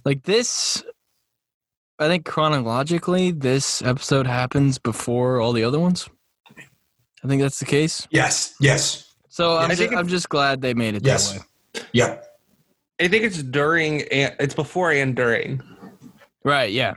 [0.04, 0.84] like this.
[1.98, 6.08] I think chronologically, this episode happens before all the other ones.
[7.24, 8.06] I think that's the case.
[8.10, 11.32] Yes, yes, So I'm, I just, think I'm just glad they made it Yes.
[11.32, 11.82] that way.
[11.92, 12.22] yep.
[13.00, 15.60] I think it's during and it's before and during.
[16.44, 16.70] Right?
[16.70, 16.94] Yeah.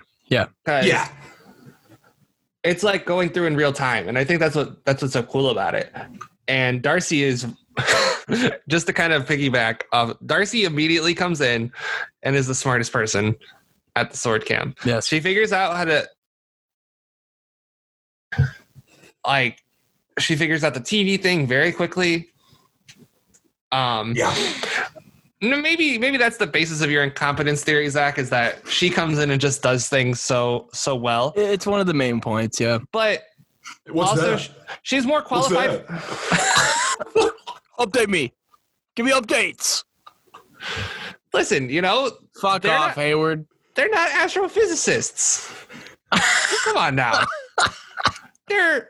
[0.66, 1.08] 'Cause Yeah,
[2.64, 5.24] it's like going through in real time, and I think that's what that's what's so
[5.24, 5.94] cool about it.
[6.48, 7.46] And Darcy is
[8.68, 11.72] just to kind of piggyback of Darcy immediately comes in
[12.24, 13.36] and is the smartest person
[13.96, 14.78] at the sword camp.
[14.86, 15.08] Yes.
[15.08, 16.08] She figures out how to
[19.26, 19.64] like
[20.20, 22.30] she figures out the TV thing very quickly.
[23.72, 24.34] Um yeah,
[24.96, 24.99] no,
[25.42, 29.32] maybe maybe that's the basis of your incompetence theory, Zach, is that she comes in
[29.32, 31.34] and just does things so so well.
[31.36, 32.60] It's one of the main points.
[32.60, 32.80] Yeah.
[32.92, 33.24] But
[33.90, 34.50] What's also that?
[34.84, 35.86] she's more What's qualified.
[35.88, 37.34] that?
[37.80, 38.34] Update me.
[38.96, 39.84] Give me updates.
[41.34, 43.46] Listen, you know, Fuck off, not- Hayward.
[43.76, 45.56] they're not astrophysicists.
[46.66, 47.24] Come on now.
[48.48, 48.90] they're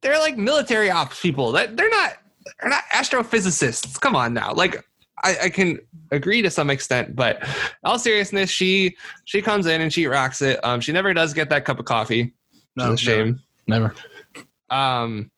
[0.00, 1.52] they're like military ops people.
[1.52, 2.14] That they're not
[2.60, 3.98] they're not astrophysicists.
[4.00, 4.52] Come on now.
[4.52, 4.84] Like
[5.22, 5.78] I, I can
[6.10, 7.42] agree to some extent, but
[7.84, 10.60] all seriousness, she she comes in and she rocks it.
[10.64, 12.34] Um, she never does get that cup of coffee.
[12.76, 13.40] Is a shame.
[13.66, 13.94] Never.
[14.70, 15.30] Um,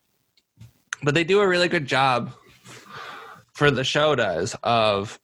[1.02, 2.32] but they do a really good job
[3.54, 5.18] for the show does of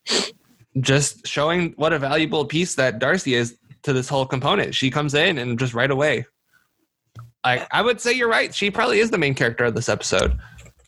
[0.80, 4.74] just showing what a valuable piece that Darcy is to this whole component.
[4.74, 6.26] She comes in and just right away.
[7.44, 8.54] Like I would say you're right.
[8.54, 10.38] She probably is the main character of this episode.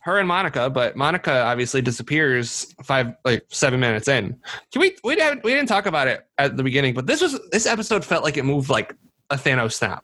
[0.09, 4.41] Her and Monica, but Monica obviously disappears five like seven minutes in.
[4.73, 7.39] Can we we didn't we didn't talk about it at the beginning, but this was
[7.51, 8.95] this episode felt like it moved like
[9.29, 10.03] a Thanos snap.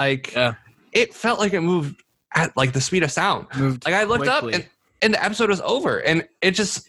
[0.00, 0.54] Like Yeah.
[0.90, 2.02] it felt like it moved
[2.34, 3.46] at like the speed of sound.
[3.56, 4.66] Moved Like I looked up and,
[5.02, 6.88] and the episode was over and it just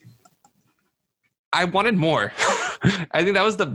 [1.53, 2.33] I wanted more.
[3.11, 3.67] I think that was the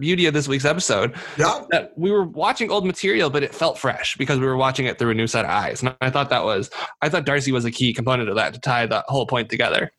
[0.00, 1.62] beauty of this week's episode Yeah.
[1.70, 4.98] that we were watching old material, but it felt fresh because we were watching it
[4.98, 5.82] through a new set of eyes.
[5.82, 6.70] And I thought that was,
[7.00, 9.90] I thought Darcy was a key component of that to tie that whole point together.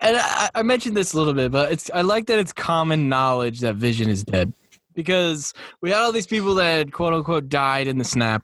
[0.00, 3.08] and I, I mentioned this a little bit, but it's I like that it's common
[3.08, 4.52] knowledge that Vision is dead
[4.94, 5.52] because
[5.82, 8.42] we had all these people that quote unquote died in the snap,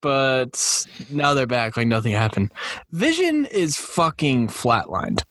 [0.00, 2.52] but now they're back like nothing happened.
[2.92, 5.22] Vision is fucking flatlined.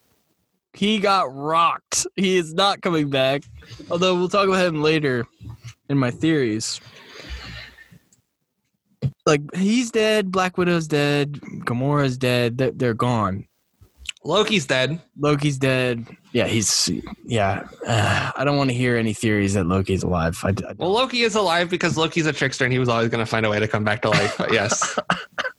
[0.75, 2.05] He got rocked.
[2.15, 3.43] He is not coming back.
[3.89, 5.25] Although we'll talk about him later
[5.89, 6.81] in my theories.
[9.25, 11.33] Like he's dead, Black Widow's dead,
[11.65, 12.57] Gamora's dead.
[12.57, 13.47] They're, gone.
[14.23, 15.01] Loki's dead.
[15.19, 16.05] Loki's dead.
[16.31, 16.89] Yeah, he's
[17.23, 17.67] yeah.
[17.87, 20.39] Uh, I don't want to hear any theories that Loki's alive.
[20.43, 23.23] I, I, Well, Loki is alive because Loki's a trickster and he was always going
[23.23, 24.35] to find a way to come back to life.
[24.37, 24.99] But yes,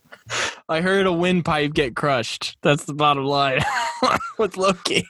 [0.68, 2.56] I heard a windpipe get crushed.
[2.62, 3.60] That's the bottom line
[4.38, 5.08] with Loki.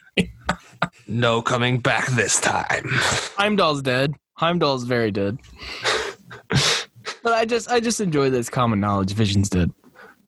[1.07, 2.85] no coming back this time.
[3.37, 4.13] Heimdall's dead.
[4.35, 5.39] Heimdall's very dead.
[7.23, 9.13] but I just I just enjoy this common knowledge.
[9.15, 9.73] Vision's dead.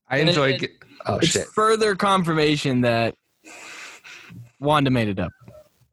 [0.08, 0.72] I And it- it-
[1.06, 1.46] oh shit!
[1.48, 3.14] further confirmation that
[4.60, 5.32] Wanda made it up.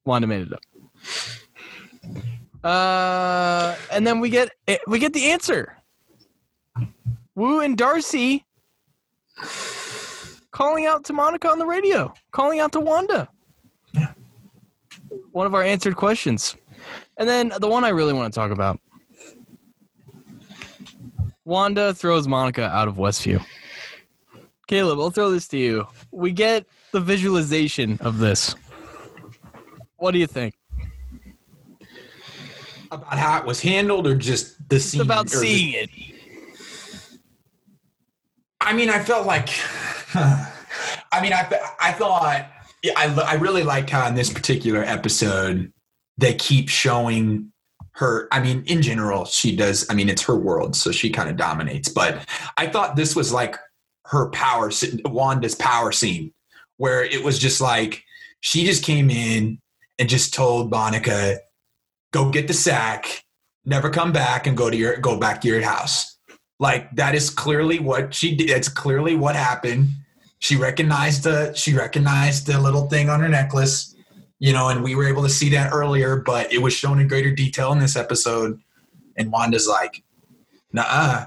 [0.06, 0.62] Wanda made it up.
[2.64, 5.78] Uh, and then we get eh, we get the answer.
[7.36, 8.46] Woo and Darcy
[10.52, 13.28] calling out to Monica on the radio, calling out to Wanda.
[13.94, 14.14] Yeah.
[15.32, 16.56] One of our answered questions.
[17.18, 18.80] And then the one I really want to talk about.
[21.44, 23.44] Wanda throws Monica out of Westview.
[24.68, 25.88] Caleb, I'll throw this to you.
[26.12, 28.56] We get the visualization of this.
[29.98, 30.56] What do you think?
[32.92, 35.02] About how it was handled or just the It's scene?
[35.02, 35.90] about or the- seeing it.
[38.66, 39.50] I mean, I felt like,
[40.16, 41.48] I mean, I,
[41.80, 42.50] I thought, I,
[43.08, 45.72] I really liked how in this particular episode
[46.18, 47.52] they keep showing
[47.94, 48.28] her.
[48.32, 49.90] I mean, in general, she does.
[49.90, 51.90] I mean, it's her world, so she kind of dominates.
[51.90, 52.26] But
[52.58, 53.56] I thought this was like
[54.06, 54.72] her power,
[55.06, 56.34] Wanda's power scene,
[56.78, 58.04] where it was just like
[58.42, 59.60] she just came in
[60.00, 61.40] and just told Monica,
[62.12, 63.24] "Go get the sack,
[63.64, 66.15] never come back, and go to your go back to your house."
[66.60, 69.90] Like that is clearly what she did it's clearly what happened
[70.40, 73.94] she recognized the she recognized the little thing on her necklace
[74.40, 77.08] you know and we were able to see that earlier but it was shown in
[77.08, 78.58] greater detail in this episode
[79.18, 80.04] and wanda's like
[80.72, 81.26] nah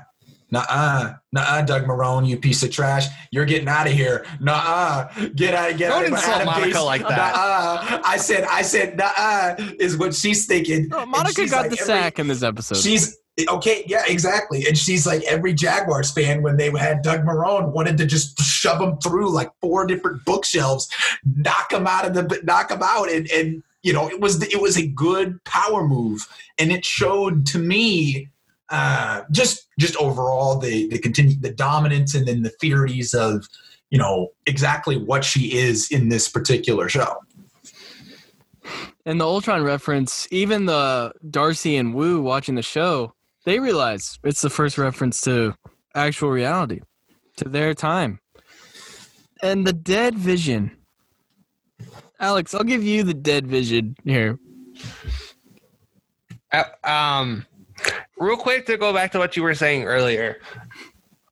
[0.50, 1.14] Nuh-uh.
[1.32, 3.06] Nuh-uh, Doug Marrone, you piece of trash.
[3.30, 4.24] You're getting out of here.
[4.40, 5.28] Nuh-uh.
[5.34, 7.34] Get out, get Don't out insult Monica like that.
[7.34, 8.02] Nuh-uh.
[8.04, 10.88] I said, I said, nuh-uh is what she's thinking.
[10.92, 12.78] Oh, Monica got like, the every- sack in this episode.
[12.78, 14.66] She's okay, yeah, exactly.
[14.66, 18.80] And she's like every Jaguars fan when they had Doug Marrone wanted to just shove
[18.80, 20.88] him through like four different bookshelves,
[21.24, 24.60] knock him out of the knock him out, and and you know it was it
[24.60, 26.26] was a good power move,
[26.58, 28.28] and it showed to me
[28.70, 33.46] uh, just just overall the the continue the dominance and then the theories of
[33.90, 37.16] you know exactly what she is in this particular show.
[39.06, 43.14] and the Ultron reference, even the Darcy and Woo watching the show,
[43.48, 45.54] they realize it's the first reference to
[45.94, 46.80] actual reality,
[47.36, 48.20] to their time.
[49.42, 50.76] And the dead vision.
[52.20, 54.38] Alex, I'll give you the dead vision here.
[56.52, 57.46] Uh, um,
[58.18, 60.40] real quick to go back to what you were saying earlier.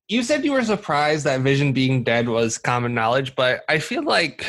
[0.08, 4.04] You said you were surprised that Vision being dead was common knowledge, but I feel
[4.04, 4.46] like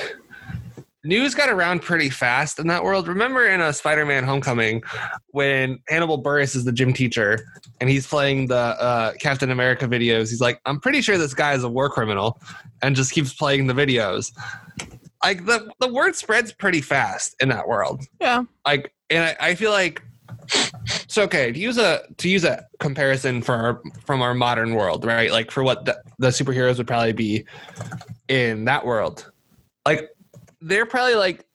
[1.08, 3.08] news got around pretty fast in that world.
[3.08, 4.84] Remember in a Spider-Man: Homecoming
[5.32, 7.39] when Hannibal Buress is the gym teacher
[7.80, 10.30] and he's playing the uh, Captain America videos.
[10.30, 12.39] He's like, "I'm pretty sure this guy is a war criminal,"
[12.82, 14.32] and just keeps playing the videos.
[15.24, 18.43] Like the the word spreads pretty fast in that world Yeah.
[18.66, 20.01] like and I, I feel like
[21.08, 25.05] so okay to use a to use a comparison for our, from our modern world
[25.05, 27.45] right like for what the, the superheroes would probably be
[28.28, 29.30] in that world
[29.88, 30.10] like
[30.68, 31.45] they're probably like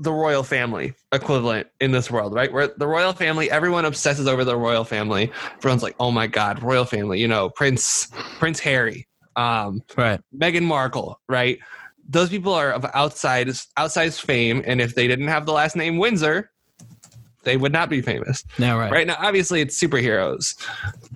[0.00, 4.44] the royal family equivalent in this world right where the royal family everyone obsesses over
[4.44, 8.08] the royal family everyone's like oh my god royal family you know prince
[8.40, 9.06] prince harry
[9.36, 10.20] um Right.
[10.36, 11.58] Meghan Markle, right?
[12.08, 15.98] Those people are of outside outsized fame, and if they didn't have the last name
[15.98, 16.50] Windsor,
[17.44, 18.44] they would not be famous.
[18.58, 18.90] Yeah, right.
[18.90, 20.54] Right now, obviously, it's superheroes,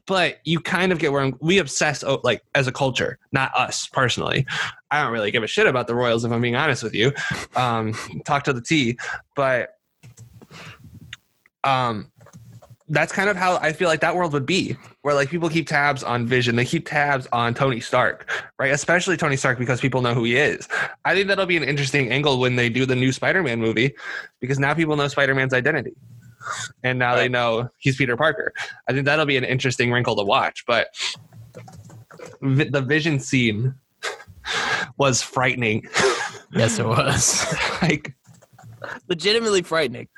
[0.06, 3.52] but you kind of get where I'm, we obsess oh, like as a culture, not
[3.56, 4.46] us personally.
[4.90, 7.12] I don't really give a shit about the Royals if I'm being honest with you.
[7.56, 8.98] Um, talk to the T,
[9.34, 9.78] but
[11.64, 12.10] um,
[12.88, 15.66] that's kind of how I feel like that world would be, where like people keep
[15.66, 18.72] tabs on Vision, they keep tabs on Tony Stark, right?
[18.72, 20.66] Especially Tony Stark because people know who he is.
[21.04, 23.94] I think that'll be an interesting angle when they do the new Spider-Man movie,
[24.40, 25.92] because now people know Spider-Man's identity,
[26.82, 28.52] and now they know he's Peter Parker.
[28.88, 30.64] I think that'll be an interesting wrinkle to watch.
[30.66, 30.88] But
[32.42, 33.74] vi- the Vision scene
[34.96, 35.86] was frightening.
[36.52, 37.46] Yes, it was.
[37.82, 38.14] like
[39.08, 40.08] Legitimately frightening.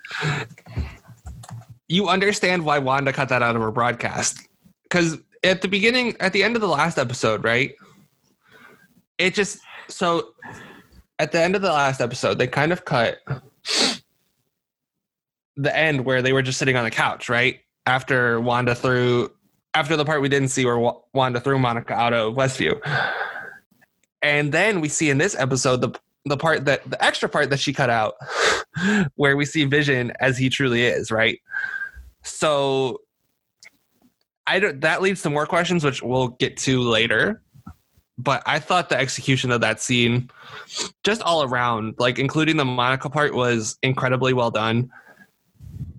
[1.89, 4.47] you understand why Wanda cut that out of her broadcast.
[4.85, 7.75] Because at the beginning, at the end of the last episode, right?
[9.19, 9.59] It just
[9.89, 10.35] so
[11.19, 13.19] at the end of the last episode, they kind of cut
[15.61, 17.61] the end where they were just sitting on the couch, right?
[17.87, 19.31] After Wanda threw,
[19.75, 22.81] after the part we didn't see where Wanda threw Monica out of Westview.
[24.23, 27.59] And then we see in this episode the the part that the extra part that
[27.59, 28.15] she cut out
[29.15, 31.41] where we see Vision as he truly is, right?
[32.23, 33.01] So
[34.47, 37.43] I don't that leads to more questions which we'll get to later.
[38.19, 40.29] But I thought the execution of that scene
[41.05, 44.91] just all around, like including the Monica part was incredibly well done.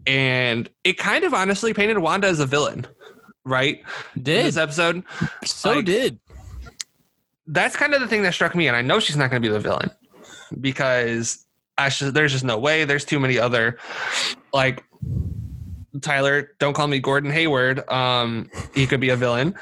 [0.07, 2.87] And it kind of honestly painted Wanda as a villain,
[3.45, 3.81] right?
[4.15, 5.03] In Did this episode.
[5.45, 6.19] so like- did.
[7.47, 9.47] that's kind of the thing that struck me, and I know she's not going to
[9.47, 9.91] be the villain
[10.59, 11.45] because
[11.77, 12.83] I should, there's just no way.
[12.85, 13.77] There's too many other
[14.53, 14.83] like
[16.01, 16.51] Tyler.
[16.59, 17.87] Don't call me Gordon Hayward.
[17.89, 19.55] Um, he could be a villain.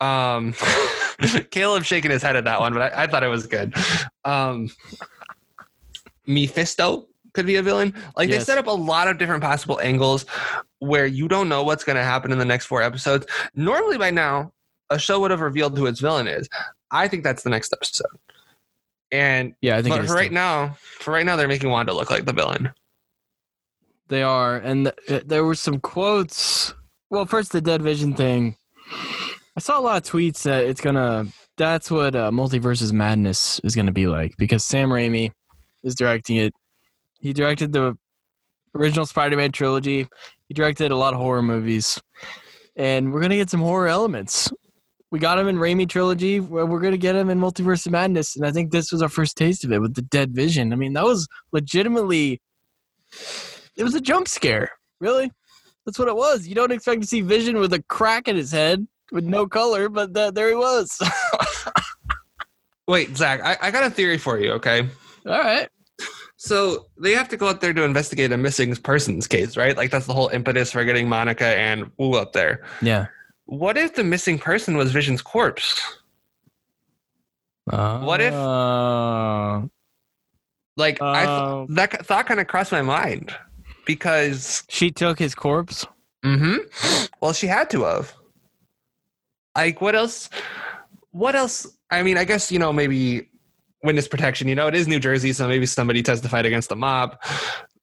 [0.00, 0.54] Um,
[1.50, 3.72] Caleb shaking his head at that one, but I, I thought it was good.
[4.24, 4.68] Um,
[6.26, 7.06] Mephisto
[7.36, 7.94] could be a villain.
[8.16, 10.26] Like they set up a lot of different possible angles
[10.80, 13.26] where you don't know what's going to happen in the next four episodes.
[13.54, 14.52] Normally, by now,
[14.90, 16.48] a show would have revealed who its villain is.
[16.90, 18.06] I think that's the next episode.
[19.12, 20.34] And Yeah, I think but for right too.
[20.34, 22.72] now, for right now, they're making Wanda look like the villain.
[24.08, 26.74] They are, and th- there were some quotes.
[27.10, 28.56] Well, first the Dead Vision thing.
[29.56, 31.26] I saw a lot of tweets that it's gonna.
[31.56, 35.32] That's what uh, Multiverses Madness is gonna be like because Sam Raimi
[35.82, 36.52] is directing it.
[37.26, 37.98] He directed the
[38.72, 40.06] original Spider-Man trilogy.
[40.46, 42.00] He directed a lot of horror movies,
[42.76, 44.48] and we're gonna get some horror elements.
[45.10, 46.38] We got him in Raimi trilogy.
[46.38, 49.36] We're gonna get him in Multiverse of Madness, and I think this was our first
[49.36, 50.72] taste of it with the Dead Vision.
[50.72, 52.40] I mean, that was legitimately.
[53.76, 54.70] It was a jump scare.
[55.00, 55.32] Really?
[55.84, 56.46] That's what it was.
[56.46, 59.88] You don't expect to see Vision with a crack in his head with no color,
[59.88, 60.96] but th- there he was.
[62.86, 64.52] Wait, Zach, I, I got a theory for you.
[64.52, 64.88] Okay,
[65.26, 65.68] All right.
[66.38, 69.76] So they have to go out there to investigate a missing persons case, right?
[69.76, 72.62] Like that's the whole impetus for getting Monica and Woo up there.
[72.82, 73.06] Yeah.
[73.46, 75.80] What if the missing person was Vision's corpse?
[77.64, 79.62] What if- Uh,
[80.76, 83.34] Like I th- uh, that thought kind of crossed my mind
[83.86, 85.86] because she took his corpse?
[86.22, 86.56] hmm
[87.22, 88.12] Well, she had to have.
[89.56, 90.28] Like, what else?
[91.12, 91.66] What else?
[91.90, 93.30] I mean, I guess you know maybe
[93.82, 94.48] witness protection.
[94.48, 97.16] You know, it is New Jersey, so maybe somebody testified against the mob.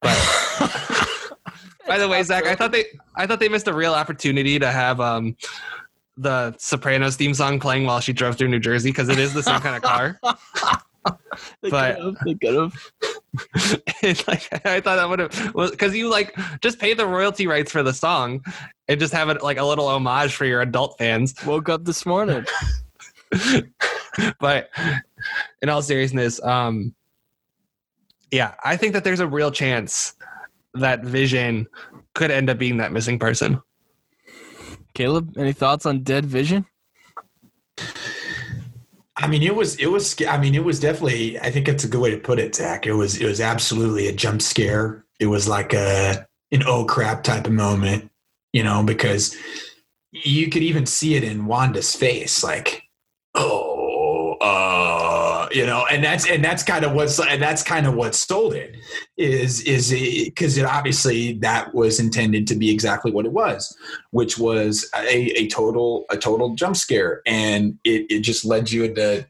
[0.01, 0.17] But
[1.87, 2.85] by the way, Zach, I thought they
[3.15, 5.35] I thought they missed a real opportunity to have um
[6.17, 9.41] the Sopranos theme song playing while she drove through New Jersey because it is the
[9.43, 10.19] same kind of car.
[11.61, 12.73] They But- could've, they could have.
[14.27, 17.81] Like I thought that would have because you like just pay the royalty rights for
[17.81, 18.43] the song
[18.87, 21.33] and just have it like a little homage for your adult fans.
[21.45, 22.45] Woke up this morning.
[24.39, 24.69] but
[25.61, 26.93] in all seriousness, um,
[28.31, 30.13] yeah, I think that there's a real chance
[30.73, 31.67] that Vision
[32.15, 33.61] could end up being that missing person.
[34.93, 36.65] Caleb, any thoughts on Dead Vision?
[39.15, 40.15] I mean, it was it was.
[40.27, 41.39] I mean, it was definitely.
[41.39, 42.87] I think that's a good way to put it, Zach.
[42.87, 45.05] It was it was absolutely a jump scare.
[45.19, 48.09] It was like a an oh crap type of moment,
[48.51, 49.35] you know, because
[50.11, 52.83] you could even see it in Wanda's face, like
[53.35, 55.12] oh, uh,
[55.53, 58.53] you know, and that's and that's kind of what's and that's kind of what sold
[58.53, 58.75] it
[59.17, 59.91] is is
[60.25, 63.77] because it, obviously that was intended to be exactly what it was
[64.11, 67.21] which was a, a total a total jump scare.
[67.25, 69.25] And it, it just led you into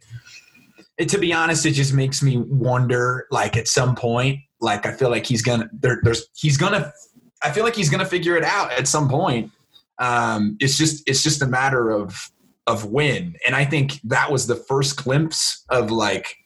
[0.98, 4.94] it, to be honest it just makes me wonder like at some point like i
[4.94, 6.94] feel like he's gonna there, there's he's gonna
[7.42, 9.52] i feel like he's gonna figure it out at some point.
[10.00, 12.32] Um it's just it's just a matter of
[12.68, 16.38] of when and i think that was the first glimpse of like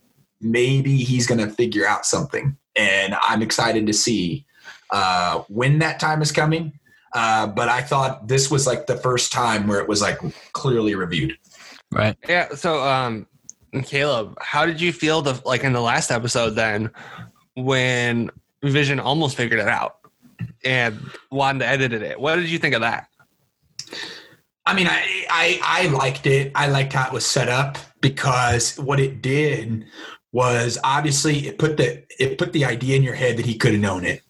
[0.41, 4.45] maybe he's gonna figure out something and i'm excited to see
[4.91, 6.71] uh when that time is coming
[7.13, 10.19] uh, but I thought this was like the first time where it was like
[10.51, 11.35] clearly reviewed.
[11.91, 12.15] Right.
[12.27, 12.53] Yeah.
[12.53, 13.25] So, um,
[13.85, 16.91] Caleb, how did you feel the like in the last episode then
[17.55, 18.29] when
[18.61, 19.97] Vision almost figured it out?
[20.63, 20.99] and
[21.31, 22.19] Wanda edited it.
[22.19, 23.07] What did you think of that?
[24.67, 26.51] I mean, I, I I liked it.
[26.53, 29.85] I liked how it was set up because what it did
[30.33, 33.71] was obviously it put the it put the idea in your head that he could
[33.71, 34.23] have known it,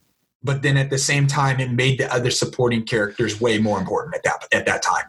[0.44, 4.14] but then at the same time it made the other supporting characters way more important
[4.14, 5.06] at that at that time.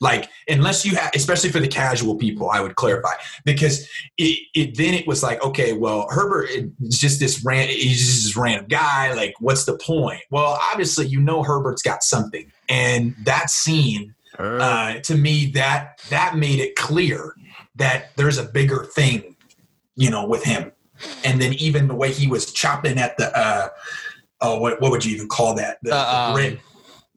[0.00, 3.12] Like unless you have, especially for the casual people, I would clarify
[3.44, 8.04] because it, it then it was like okay, well Herbert is just this ran he's
[8.04, 9.12] just this random guy.
[9.14, 10.22] Like what's the point?
[10.32, 16.36] Well, obviously you know Herbert's got something, and that scene uh, to me that that
[16.36, 17.34] made it clear
[17.76, 19.36] that there's a bigger thing
[19.96, 20.72] you know with him.
[21.24, 23.68] And then even the way he was chopping at the uh
[24.40, 25.78] oh what, what would you even call that?
[25.82, 26.60] The, Uh, the um, brick.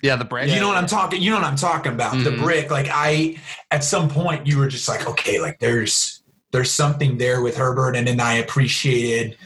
[0.02, 0.50] Yeah, the brick.
[0.50, 2.40] You know what i'm talking you know what i'm talking about the Mhm.
[2.44, 2.70] brick.
[2.72, 3.38] Like i
[3.72, 7.96] at some point you were just like okay like there's there's something there with herbert
[7.96, 9.38] and then i appreciated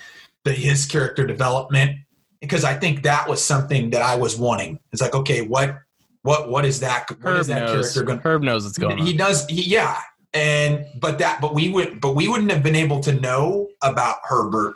[0.44, 1.98] the his character development
[2.42, 4.80] because i think that was something that i was wanting.
[4.92, 5.78] It's like okay what
[6.24, 7.72] what what is that what Herb is that knows.
[7.94, 9.18] character going Herb knows what's going he on.
[9.18, 10.00] does he, yeah
[10.34, 14.18] and but that but we would but we wouldn't have been able to know about
[14.24, 14.76] herbert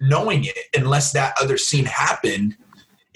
[0.00, 2.56] knowing it unless that other scene happened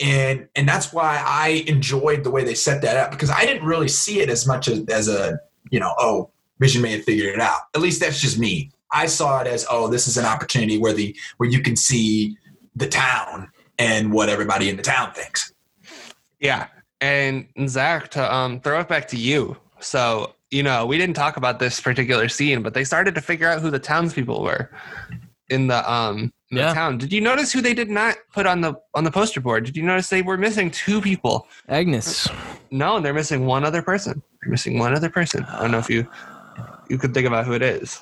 [0.00, 3.66] and and that's why i enjoyed the way they set that up because i didn't
[3.66, 5.38] really see it as much as, as a
[5.70, 9.04] you know oh vision may have figured it out at least that's just me i
[9.04, 12.36] saw it as oh this is an opportunity where the where you can see
[12.76, 15.52] the town and what everybody in the town thinks
[16.40, 16.68] Yeah.
[17.04, 19.58] And Zach, to um, throw it back to you.
[19.78, 23.46] So, you know, we didn't talk about this particular scene, but they started to figure
[23.46, 24.70] out who the townspeople were
[25.50, 26.68] in the um in Yeah.
[26.68, 26.96] the town.
[26.96, 29.66] Did you notice who they did not put on the on the poster board?
[29.66, 31.46] Did you notice they were missing two people?
[31.68, 32.26] Agnes.
[32.70, 34.22] No, they're missing one other person.
[34.40, 35.44] They're missing one other person.
[35.44, 36.08] I don't know if you
[36.88, 38.00] you could think about who it is.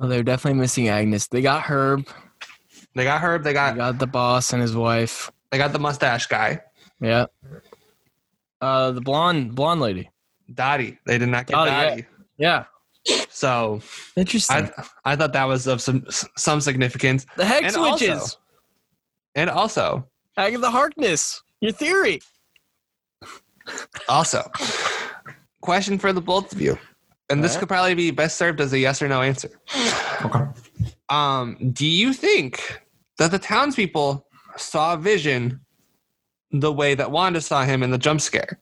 [0.00, 1.28] Oh, they're definitely missing Agnes.
[1.28, 2.08] They got Herb.
[2.96, 3.44] They got Herb.
[3.44, 5.30] They got, They got the boss and his wife.
[5.52, 6.60] they got the mustache guy,
[7.04, 7.26] Yeah.
[8.60, 10.10] Uh, the blonde blonde lady.
[10.52, 10.98] Dottie.
[11.06, 11.88] They did not get Dottie, yeah.
[11.90, 12.06] Dottie.
[12.38, 12.64] Yeah.
[13.28, 13.80] So
[14.16, 14.70] Interesting.
[14.78, 16.04] I I thought that was of some
[16.36, 17.26] some significance.
[17.36, 18.38] the hex and also- witches.
[19.36, 21.42] And also, Agatha Harkness.
[21.60, 22.20] Your theory.
[24.08, 24.48] Also,
[25.60, 26.78] question for the both of you,
[27.30, 27.60] and this Alright.
[27.60, 29.50] could probably be best served as a yes or no answer.
[30.24, 30.44] okay
[31.08, 32.80] Um, do you think
[33.18, 34.26] that the townspeople
[34.56, 35.60] saw a Vision
[36.60, 38.58] the way that Wanda saw him in the jump scare?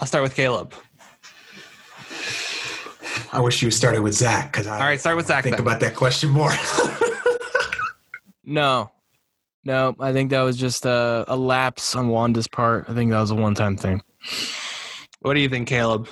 [0.00, 0.74] I'll start with Caleb.
[3.32, 5.44] i wish you started with zach because i All right, start with Zach.
[5.44, 5.64] think Then.
[5.66, 6.50] about that question more
[8.44, 8.90] No.
[9.64, 12.86] No, I think that was just a, a lapse on Wanda's part.
[12.88, 14.02] I think that was a one time thing.
[15.20, 16.08] What do you think, Caleb?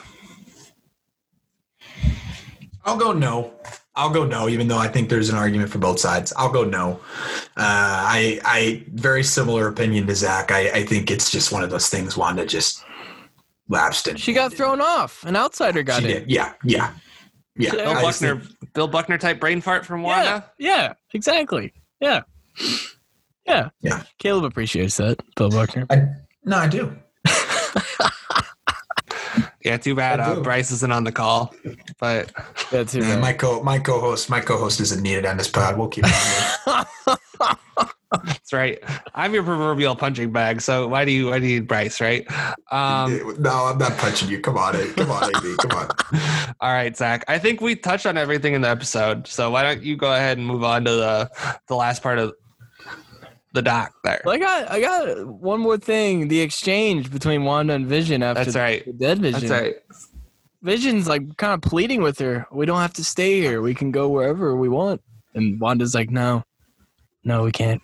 [2.84, 3.52] I'll go no.
[3.96, 6.32] I'll go no, even though I think there's an argument for both sides.
[6.36, 7.00] I'll go no.
[7.56, 7.64] Uh,
[8.06, 10.52] I, I, very similar opinion to Zach.
[10.52, 12.16] I, I think it's just one of those things.
[12.16, 12.84] Wanda just
[13.68, 14.16] lapsed in.
[14.16, 15.24] She got thrown off.
[15.24, 16.20] An outsider got She in.
[16.20, 16.30] did.
[16.30, 16.92] Yeah, yeah,
[17.56, 17.72] yeah.
[17.72, 20.50] Bill Bill I Buckner, think- Bill Buckner type brain fart from Yeah, Wanda.
[20.58, 21.72] yeah, exactly.
[22.00, 22.22] Yeah.
[23.46, 23.70] Yeah.
[23.82, 24.04] Yeah.
[24.18, 25.86] Caleb appreciates that, Bill Buckner.
[25.90, 26.04] I,
[26.44, 26.96] no, I do.
[29.64, 30.40] Yeah, too bad I uh.
[30.40, 31.54] Bryce isn't on the call,
[31.98, 32.32] but
[32.72, 33.20] Yeah, too bad.
[33.20, 35.76] my co my co-host my co-host isn't needed on this pod.
[35.76, 36.04] We'll keep.
[36.06, 36.48] It
[38.12, 38.82] that's right.
[39.14, 40.60] I'm your proverbial punching bag.
[40.60, 42.26] So why do you why do you need Bryce, right?
[42.72, 44.40] Um, no, I'm not punching you.
[44.40, 44.92] Come on, eh.
[44.96, 45.56] come on, AB.
[45.58, 45.90] Come on.
[46.60, 47.24] All right, Zach.
[47.28, 49.26] I think we touched on everything in the episode.
[49.28, 51.30] So why don't you go ahead and move on to the
[51.68, 52.34] the last part of
[53.52, 54.20] the doc there?
[54.24, 56.28] Well, I got I got one more thing.
[56.28, 58.84] The exchange between Wanda and Vision after That's right.
[58.84, 59.48] the dead Vision.
[59.48, 59.74] That's right.
[60.62, 62.46] Vision's like kind of pleading with her.
[62.52, 63.62] We don't have to stay here.
[63.62, 65.00] We can go wherever we want.
[65.34, 66.44] And Wanda's like, no,
[67.24, 67.80] no, we can't.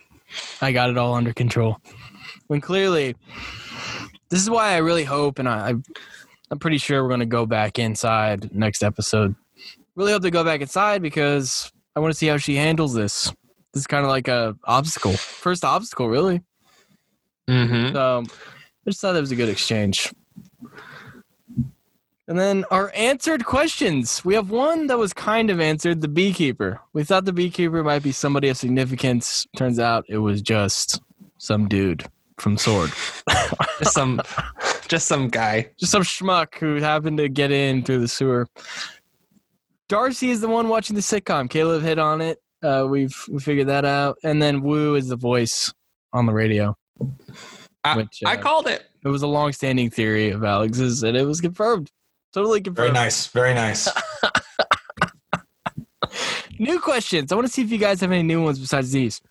[0.61, 1.77] I got it all under control.
[2.47, 3.15] When clearly,
[4.29, 5.73] this is why I really hope, and I, I
[6.49, 9.35] I'm pretty sure we're gonna go back inside next episode.
[9.95, 13.33] Really hope they go back inside because I want to see how she handles this.
[13.77, 16.41] This is kind of like a obstacle, first obstacle, really.
[17.47, 17.93] Mm-hmm.
[17.93, 20.11] So I just thought that was a good exchange.
[22.27, 24.25] And then our answered questions.
[24.25, 26.81] We have one that was kind of answered the beekeeper.
[26.93, 29.45] We thought the beekeeper might be somebody of significance.
[29.55, 30.99] Turns out it was just
[31.37, 32.03] some dude
[32.39, 32.91] from Sword.
[33.77, 34.19] Just some,
[34.87, 35.69] just some guy.
[35.77, 38.47] Just some schmuck who happened to get in through the sewer.
[39.87, 41.47] Darcy is the one watching the sitcom.
[41.47, 42.41] Caleb hit on it.
[42.63, 44.17] Uh, we've we figured that out.
[44.23, 45.73] And then Woo is the voice
[46.13, 46.75] on the radio.
[47.83, 48.85] I, Which, I uh, called it.
[49.03, 51.91] It was a long-standing theory of Alex's, and it was confirmed.
[52.33, 52.93] Totally confirmed.
[52.93, 53.27] Very nice.
[53.27, 53.87] Very nice.
[56.59, 57.31] New questions.
[57.31, 59.21] I want to see if you guys have any new ones besides these.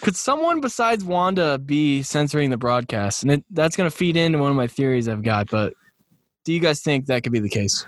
[0.00, 3.22] Could someone besides Wanda be censoring the broadcast?
[3.22, 5.50] And it, that's going to feed into one of my theories I've got.
[5.50, 5.74] But
[6.44, 7.86] do you guys think that could be the case?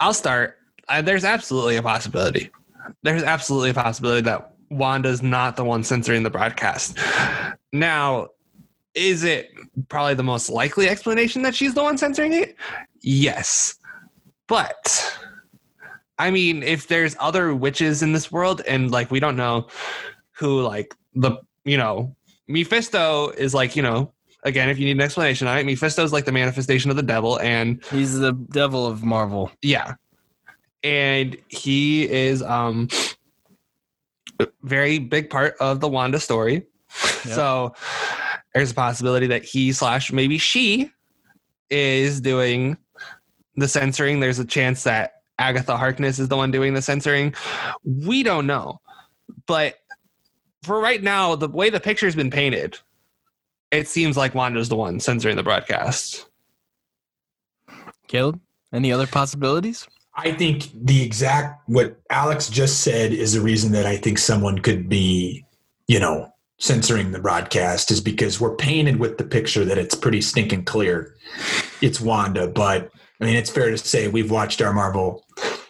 [0.00, 0.58] I'll start.
[0.88, 2.50] Uh, there's absolutely a possibility.
[3.02, 6.98] There's absolutely a possibility that Wanda's not the one censoring the broadcast.
[7.72, 8.28] Now,
[8.94, 9.50] is it
[9.88, 12.56] probably the most likely explanation that she's the one censoring it?
[13.00, 13.76] Yes.
[14.46, 15.18] But
[16.18, 19.68] I mean, if there's other witches in this world and like we don't know
[20.32, 22.14] who like the you know,
[22.48, 24.12] Mephisto is like, you know,
[24.42, 27.02] again, if you need an explanation on it, Mephisto is like the manifestation of the
[27.02, 29.50] devil and He's the devil of Marvel.
[29.62, 29.94] yeah.
[30.88, 32.88] And he is um
[34.40, 36.66] a very big part of the Wanda story.
[37.26, 37.34] Yeah.
[37.34, 37.74] So
[38.54, 40.90] there's a possibility that he slash maybe she
[41.68, 42.78] is doing
[43.56, 44.20] the censoring.
[44.20, 47.34] There's a chance that Agatha Harkness is the one doing the censoring.
[47.84, 48.80] We don't know.
[49.46, 49.76] But
[50.62, 52.78] for right now, the way the picture's been painted,
[53.70, 56.26] it seems like Wanda's the one censoring the broadcast.
[58.06, 58.40] Caleb,
[58.72, 59.86] any other possibilities?
[60.18, 64.58] I think the exact what Alex just said is the reason that I think someone
[64.58, 65.44] could be,
[65.86, 70.20] you know, censoring the broadcast is because we're painted with the picture that it's pretty
[70.20, 71.14] stinking clear.
[71.80, 72.90] It's Wanda, but
[73.20, 75.24] I mean, it's fair to say we've watched our Marvel,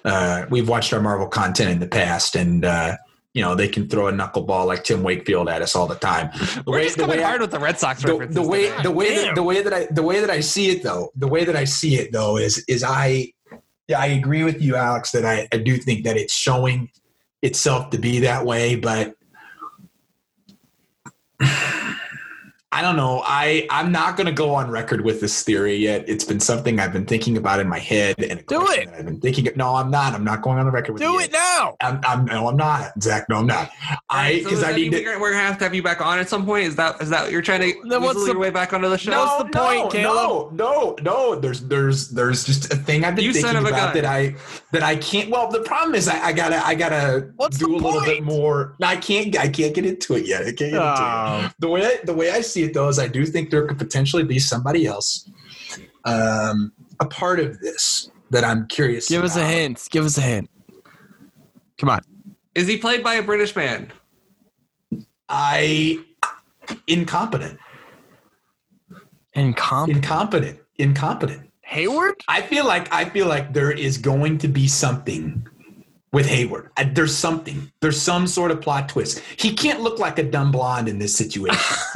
[0.04, 2.96] uh, we've watched our Marvel content in the past, and uh,
[3.34, 6.30] you know they can throw a knuckleball like Tim Wakefield at us all the time.
[6.32, 8.34] The We're just coming I- hard with the Red Sox the, references.
[8.34, 10.82] the way the way that, the way that I the way that I see it
[10.82, 13.32] though the way that I see it though is is I
[13.88, 16.90] yeah I agree with you Alex that I, I do think that it's showing
[17.42, 19.14] itself to be that way but
[22.70, 26.04] I don't know I I'm not going to go on record with this theory yet
[26.06, 28.84] it's been something I've been thinking about in my head and a Do it.
[28.90, 31.08] that I've been thinking no I'm not I'm not going on the record with Do
[31.12, 31.32] you it yet.
[31.32, 31.76] now.
[31.80, 33.70] I'm, I'm no I'm not Zach no I'm not
[34.10, 35.74] I Alright, so because I that need mean to we're, we're gonna have to have
[35.74, 36.66] you back on at some point.
[36.66, 38.88] Is that is that what you're trying to Then what's the- your way back onto
[38.90, 39.12] the show?
[39.12, 40.52] No, What's the point, no, Caleb?
[40.52, 41.40] No, no, no.
[41.40, 43.94] There's there's there's just a thing I've been You thinking about gun.
[43.94, 44.34] that I
[44.72, 45.30] that I can't.
[45.30, 48.22] Well, the problem is I, I gotta I gotta What's do the a little bit
[48.22, 48.76] more.
[48.82, 50.42] I can't I can't get into it yet.
[50.42, 51.46] I can't get into Oh.
[51.46, 51.52] it.
[51.60, 53.78] The way I, the way I see it though is I do think there could
[53.78, 55.28] potentially be somebody else,
[56.04, 59.08] um, a part of this that I'm curious.
[59.08, 59.86] Give us a hint.
[59.90, 60.50] Give us a hint.
[61.78, 62.00] Come on.
[62.54, 63.92] Is he played by a British man?
[65.28, 65.98] I
[66.86, 67.58] incompetent,
[69.34, 69.98] Incompetent.
[70.04, 71.50] incompetent, incompetent.
[71.62, 72.14] Hayward?
[72.28, 75.46] I feel like I feel like there is going to be something
[76.12, 76.70] with Hayward.
[76.92, 77.70] There's something.
[77.80, 79.22] There's some sort of plot twist.
[79.36, 81.58] He can't look like a dumb blonde in this situation.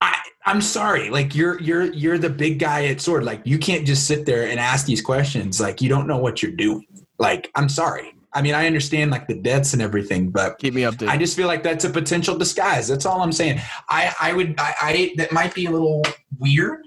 [0.00, 1.10] I, I'm sorry.
[1.10, 3.24] Like you're you're you're the big guy at Sword.
[3.24, 5.60] Like you can't just sit there and ask these questions.
[5.60, 6.86] Like you don't know what you're doing.
[7.18, 8.14] Like I'm sorry.
[8.34, 11.08] I mean, I understand like the deaths and everything, but Keep me updated.
[11.08, 12.88] I just feel like that's a potential disguise.
[12.88, 13.60] That's all I'm saying.
[13.88, 16.02] I I would I, I that might be a little
[16.38, 16.86] weird,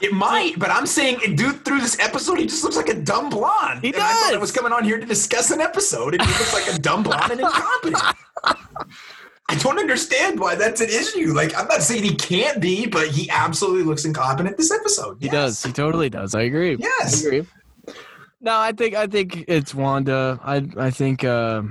[0.00, 3.30] it might, but I'm saying, dude, through this episode, he just looks like a dumb
[3.30, 3.80] blonde.
[3.82, 6.28] He And I thought I was coming on here to discuss an episode, and he
[6.28, 8.02] looks like a dumb blonde and incompetent.
[9.48, 11.32] I don't understand why that's an issue.
[11.32, 15.18] Like, I'm not saying he can't be, but he absolutely looks incompetent this episode.
[15.20, 15.32] He Yes.
[15.32, 15.62] does.
[15.64, 16.34] He totally does.
[16.34, 16.76] I agree.
[16.78, 17.24] Yes.
[17.24, 17.46] I agree.
[18.40, 20.38] No, I think I think it's Wanda.
[20.44, 21.62] I I think uh,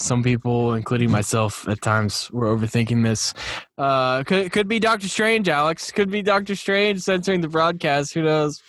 [0.00, 3.34] some people, including myself, at times were overthinking this.
[3.78, 5.90] Uh, could could be Doctor Strange, Alex.
[5.90, 8.14] Could be Doctor Strange censoring the broadcast.
[8.14, 8.62] Who knows?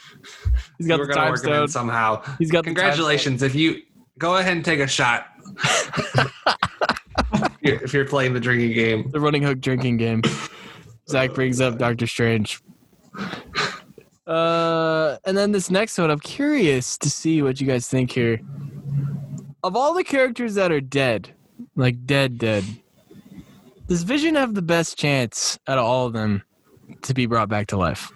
[0.77, 1.67] He's got We're the time stone.
[1.67, 2.23] somehow.
[2.37, 3.43] He's got Congratulations!
[3.43, 3.81] If you
[4.17, 5.27] go ahead and take a shot,
[7.61, 9.09] if you're playing the drinking game.
[9.11, 10.21] the running hook drinking game.
[11.09, 12.61] Zach brings up Doctor Strange.
[14.25, 18.39] Uh, and then this next one, I'm curious to see what you guys think here.
[19.63, 21.35] Of all the characters that are dead,
[21.75, 22.63] like dead, dead,
[23.87, 26.43] does Vision have the best chance out of all of them
[27.03, 28.11] to be brought back to life?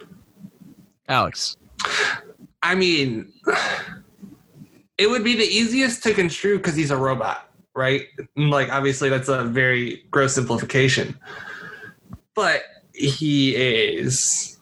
[1.08, 1.56] Alex,
[2.64, 3.32] I mean,
[4.98, 8.08] it would be the easiest to construe because he's a robot, right?
[8.36, 11.16] Like, obviously, that's a very gross simplification.
[12.34, 14.55] But he is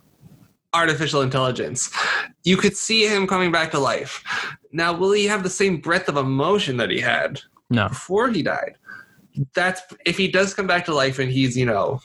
[0.73, 1.91] artificial intelligence.
[2.43, 4.23] You could see him coming back to life.
[4.71, 7.89] Now, will he have the same breadth of emotion that he had no.
[7.89, 8.75] before he died?
[9.53, 11.99] that's if he does come back to life and he's you know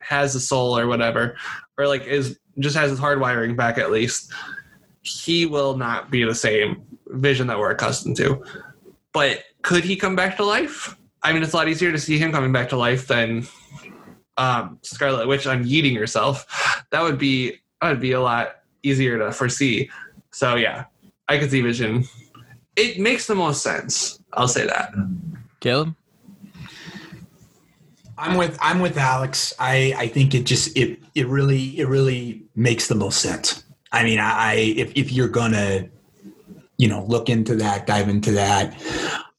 [0.00, 1.36] has a soul or whatever,
[1.78, 4.32] or like is just has his hard wiring back at least,
[5.02, 8.44] he will not be the same vision that we're accustomed to.
[9.12, 10.96] But could he come back to life?
[11.22, 13.46] I mean, it's a lot easier to see him coming back to life than
[14.36, 16.84] um, Scarlet Witch unyeeting herself.
[16.90, 19.90] That would be that would be a lot easier to foresee.
[20.32, 20.86] So yeah,
[21.28, 22.04] I could see Vision.
[22.76, 24.18] It makes the most sense.
[24.32, 24.94] I'll say that.
[25.60, 25.94] Caleb?
[28.16, 29.52] I'm with I'm with Alex.
[29.58, 33.64] I I think it just it it really it really makes the most sense.
[33.92, 35.88] I mean, I, I if if you're gonna
[36.78, 38.74] you know look into that, dive into that,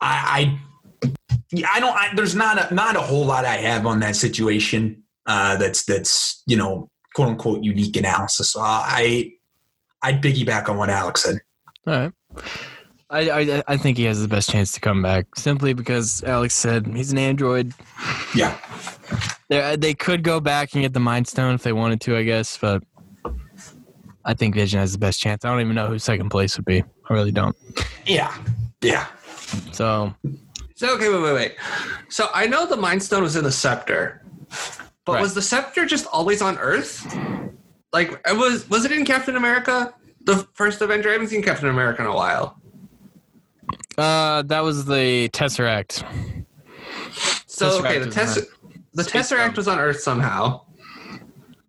[0.01, 0.59] I
[1.01, 1.09] I,
[1.51, 1.95] yeah, I don't.
[1.95, 5.01] I, there's not a not a whole lot I have on that situation.
[5.25, 8.51] Uh, that's that's you know quote unquote unique analysis.
[8.51, 9.31] So I
[10.03, 11.39] I'd piggyback on what Alex said.
[11.87, 12.11] All right.
[13.09, 16.53] I, I I think he has the best chance to come back simply because Alex
[16.53, 17.73] said he's an android.
[18.35, 18.57] Yeah.
[19.49, 22.17] They uh, they could go back and get the Mind Stone if they wanted to,
[22.17, 22.83] I guess, but
[24.25, 25.45] I think Vision has the best chance.
[25.45, 26.83] I don't even know who second place would be.
[27.09, 27.55] I really don't.
[28.05, 28.35] Yeah.
[28.81, 29.05] Yeah.
[29.71, 30.13] So
[30.75, 31.55] So okay, wait, wait, wait.
[32.09, 34.25] So I know the Mind Stone was in the scepter,
[35.05, 35.21] but Right.
[35.21, 37.05] was the scepter just always on Earth?
[37.93, 39.93] Like, it was was it in Captain America,
[40.25, 41.09] the first Avenger?
[41.09, 42.59] I haven't seen Captain America in a while.
[43.97, 46.03] uh, that was the Tesseract.
[47.47, 48.39] So okay, the Tess
[48.93, 50.61] the Space Tesseract was on Earth somehow.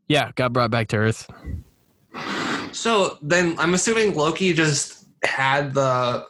[0.08, 1.28] Yeah, got brought back to Earth.
[2.72, 6.26] So then I'm assuming Loki just had the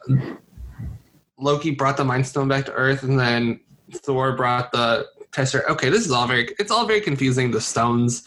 [1.39, 3.61] Loki brought the Mind Stone back to Earth, and then
[3.93, 5.07] Thor brought the
[5.37, 5.69] Tesseract.
[5.69, 7.51] Okay, this is all very it's all very confusing.
[7.51, 8.23] The stones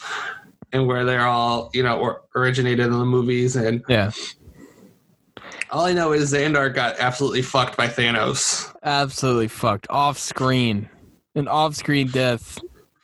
[0.72, 4.12] and where they're all you know or originated in the movies, and Yeah,
[5.70, 8.72] all I know is Xandar got absolutely fucked by Thanos.
[8.84, 10.88] absolutely fucked off screen,
[11.34, 12.58] an off screen death.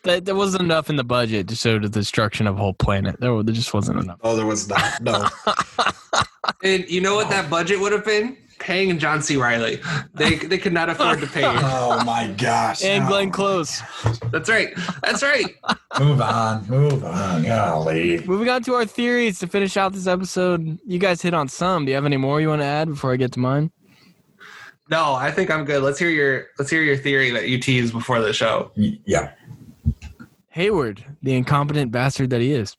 [0.04, 3.18] That there wasn't enough in the budget to show the destruction of a whole planet.
[3.18, 4.20] There, there just wasn't enough.
[4.22, 5.00] Oh, there was not.
[5.02, 5.28] No.
[6.62, 8.36] And you know what that budget would have been?
[8.66, 9.36] Paying John C.
[9.36, 9.80] Reilly.
[10.14, 11.44] They they could not afford to pay.
[11.46, 12.82] oh my gosh.
[12.82, 13.10] And No.
[13.10, 13.80] Glenn Close.
[14.32, 14.74] That's right.
[15.04, 15.54] That's right.
[16.00, 16.66] Move on.
[16.66, 17.44] Move on.
[17.44, 18.24] Golly.
[18.26, 20.80] Moving on to our theories to finish out this episode.
[20.84, 21.84] You guys hit on some.
[21.84, 23.70] Do you have any more you want to add before I get to mine?
[24.90, 25.84] No, I think I'm good.
[25.84, 28.72] Let's hear your let's hear your theory that you teased before the show.
[28.74, 29.30] Yeah.
[30.48, 32.76] Hayward, the incompetent bastard that he is,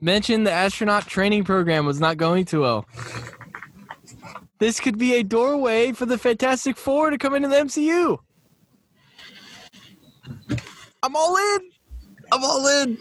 [0.00, 2.86] mentioned the astronaut training program was not going too well.
[4.58, 8.18] This could be a doorway for the Fantastic Four to come into the MCU.
[11.02, 11.70] I'm all in.
[12.32, 12.98] I'm all in.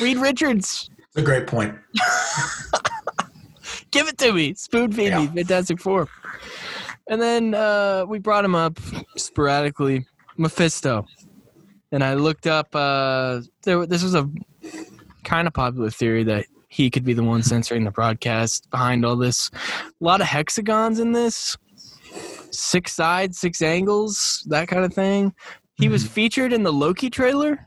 [0.00, 1.74] Reed Richards, It's a great point.
[3.90, 4.54] give it to me.
[4.54, 5.26] Spoon feed me.
[5.28, 6.08] Fantastic Four.
[7.08, 8.78] And then uh, we brought him up
[9.16, 10.06] sporadically.
[10.36, 11.06] Mephisto.
[11.92, 12.74] And I looked up.
[12.74, 14.28] Uh, there, this was a
[15.22, 19.14] kind of popular theory that he could be the one censoring the broadcast behind all
[19.14, 19.48] this.
[19.54, 21.56] A lot of hexagons in this,
[22.50, 25.32] six sides, six angles, that kind of thing.
[25.76, 27.64] He was featured in the Loki trailer.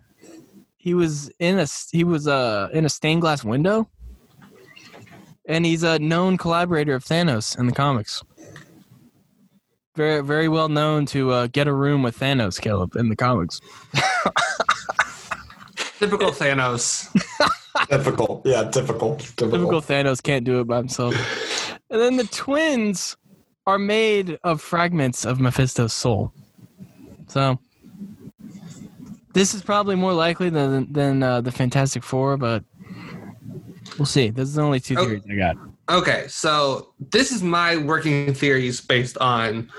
[0.76, 3.90] He was in a he was uh in a stained glass window,
[5.48, 8.22] and he's a known collaborator of Thanos in the comics.
[9.96, 13.62] Very very well known to uh, get a room with Thanos, Caleb, in the comics.
[15.98, 17.08] Typical Thanos.
[17.90, 18.42] Typical.
[18.46, 19.20] Yeah, difficult.
[19.20, 19.52] Typical.
[19.52, 21.16] Typical Thanos can't do it by himself.
[21.90, 23.16] And then the twins
[23.66, 26.32] are made of fragments of Mephisto's soul.
[27.28, 27.60] So
[29.34, 32.64] this is probably more likely than than uh, the Fantastic Four, but
[34.00, 34.30] we'll see.
[34.30, 35.06] Those are the only two Oh.
[35.06, 35.58] theories I got.
[35.90, 39.70] Okay, so this is my working theories based on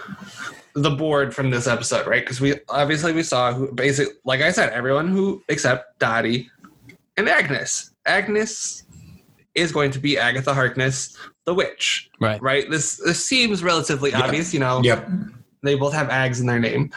[0.75, 2.23] the board from this episode, right?
[2.23, 6.51] Because we obviously we saw who basic like I said, everyone who except Dottie
[7.19, 7.91] and Agnes.
[8.07, 8.85] Agnes
[9.55, 12.41] is going to be Agatha Harkness, the witch, Right.
[12.41, 12.71] right?
[12.71, 14.23] This this seems relatively Yeah.
[14.23, 14.81] obvious, you know.
[14.83, 15.11] Yep.
[15.63, 16.91] They both have Ags in their name.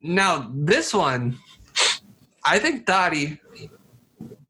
[0.00, 1.38] Now, this one,
[2.44, 3.40] I think Dottie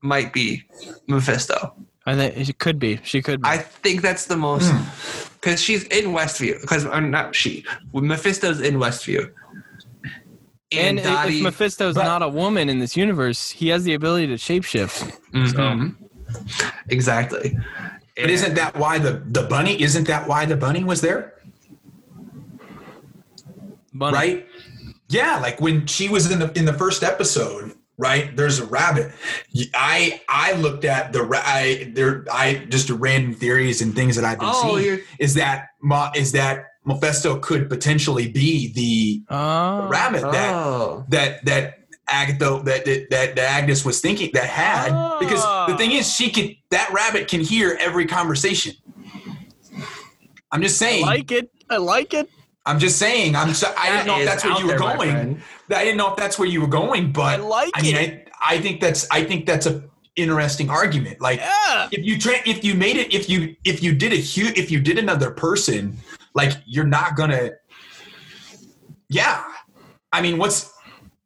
[0.03, 0.63] might be
[1.09, 1.75] Mephisto.
[2.05, 3.01] I think she could be.
[3.03, 3.49] She could be.
[3.49, 5.31] I think that's the most hmm.
[5.41, 6.61] because she's in Westview.
[6.61, 7.65] Because I'm not she.
[7.95, 9.33] Mephisto's in Westview.
[10.73, 13.85] And And, if- Dottie, if Mephisto's but- not a woman in this universe, he has
[13.85, 15.13] the ability to shapeshift.
[15.33, 15.95] Mhm.
[16.89, 17.57] exactly.
[18.17, 19.81] But isn't that why the the bunny?
[19.83, 21.35] Isn't that why the bunny was there?
[23.95, 24.15] Bunny.
[24.17, 24.47] Right?
[25.09, 28.35] Yeah, like when she was in the in the first episode, right?
[28.37, 29.13] There's a rabbit.
[29.75, 34.25] I I looked at the I there I just a random theories and things that
[34.25, 35.69] I've been Oh, seeing is that
[36.17, 41.05] is that Mephisto could potentially be the Oh, rabbit that Oh.
[41.09, 41.79] that that
[42.09, 46.31] Agatha that that, that, that Agnes was thinking that had because the thing is she
[46.31, 48.75] could that rabbit can hear every conversation.
[50.51, 51.05] I'm just saying.
[51.05, 51.19] I saying.
[51.19, 51.51] like it.
[51.71, 52.29] I like it.
[52.67, 53.35] I'm just saying.
[53.35, 53.55] I'm.
[53.55, 55.43] So, I didn't know if that's where you were there, going.
[55.71, 58.29] I didn't know if that's where you were going, I but like I mean, it.
[58.41, 59.83] I, I think that's I think that's a
[60.15, 61.21] interesting argument.
[61.21, 61.89] Like yeah.
[61.91, 64.71] if you tra- if you made it if you if you did a huge if
[64.71, 65.97] you did another person,
[66.35, 67.51] like you're not gonna.
[69.09, 69.45] Yeah,
[70.13, 70.73] I mean, what's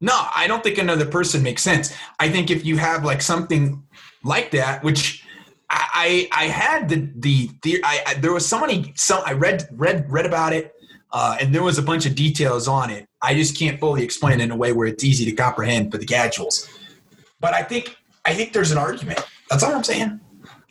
[0.01, 0.13] no?
[0.35, 1.95] I don't think another person makes sense.
[2.19, 3.83] I think if you have like something
[4.25, 5.23] like that, which.
[5.69, 10.07] I, I had the the, the I, I there was somebody some I read read
[10.09, 10.73] read about it
[11.13, 13.09] uh, and there was a bunch of details on it.
[13.23, 15.99] I just can't fully explain it in a way where it's easy to comprehend for
[15.99, 16.69] the casuals.
[17.41, 19.25] But I think I think there's an argument.
[19.49, 20.21] That's all I'm saying.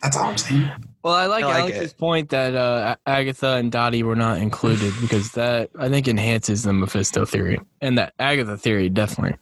[0.02, 0.70] That's all I'm saying.
[1.06, 1.98] Well, I like, I like Alex's it.
[1.98, 6.72] point that uh, Agatha and Dottie were not included because that I think enhances the
[6.72, 9.38] Mephisto theory and that Agatha theory definitely,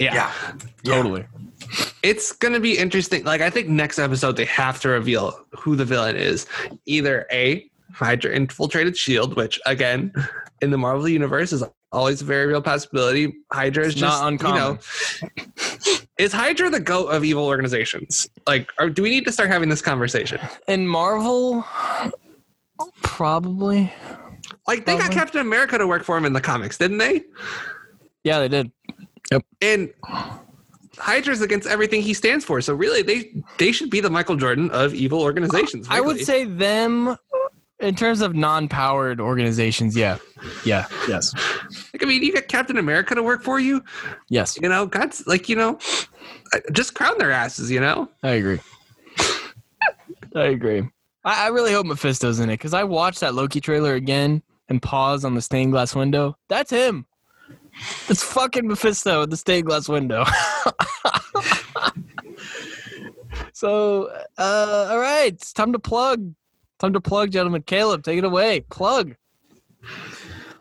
[0.00, 0.12] Yeah.
[0.14, 0.32] Yeah.
[0.82, 1.24] totally.
[2.02, 3.22] It's gonna be interesting.
[3.22, 6.46] Like I think next episode they have to reveal who the villain is.
[6.86, 10.12] Either A, Hydra infiltrated Shield, which again,
[10.60, 11.62] in the Marvel universe is
[11.92, 13.32] always a very real possibility.
[13.52, 14.78] Hydra is It's just not uncommon.
[15.22, 15.73] you know.
[16.18, 18.28] Is Hydra the goat of evil organizations?
[18.46, 20.40] Like, or do we need to start having this conversation?
[20.68, 21.64] In Marvel,
[23.02, 23.92] probably.
[24.68, 27.22] Like, they got Captain America to work for him in the comics, didn't they?
[28.22, 28.70] Yeah, they did.
[29.32, 29.44] Yep.
[29.60, 29.92] And
[30.98, 32.60] Hydra's against everything he stands for.
[32.60, 35.86] So really, they they should be the Michael Jordan of evil organizations.
[35.90, 37.16] I would say them
[37.84, 39.96] in terms of non-powered organizations.
[39.96, 40.18] Yeah,
[40.64, 41.32] yeah, yes,
[41.92, 43.82] Like, I mean, you got Captain America to work for you.
[44.28, 44.58] yes.
[44.60, 45.78] You know, God's like, you know,
[46.52, 47.70] uh, just crown their asses.
[47.70, 48.60] You know, I agree.
[50.34, 50.88] I agree.
[51.24, 54.80] I, I really hope Mephisto's in it because I watched that Loki trailer again and
[54.82, 56.36] paused on the stained glass window.
[56.48, 57.06] That's him.
[58.08, 60.24] It's fucking Mephisto at the stained glass window.
[63.52, 66.34] so, uh, all right, it's time to plug.
[66.78, 67.62] Time to plug, gentlemen.
[67.62, 68.60] Caleb, take it away.
[68.60, 69.14] Plug.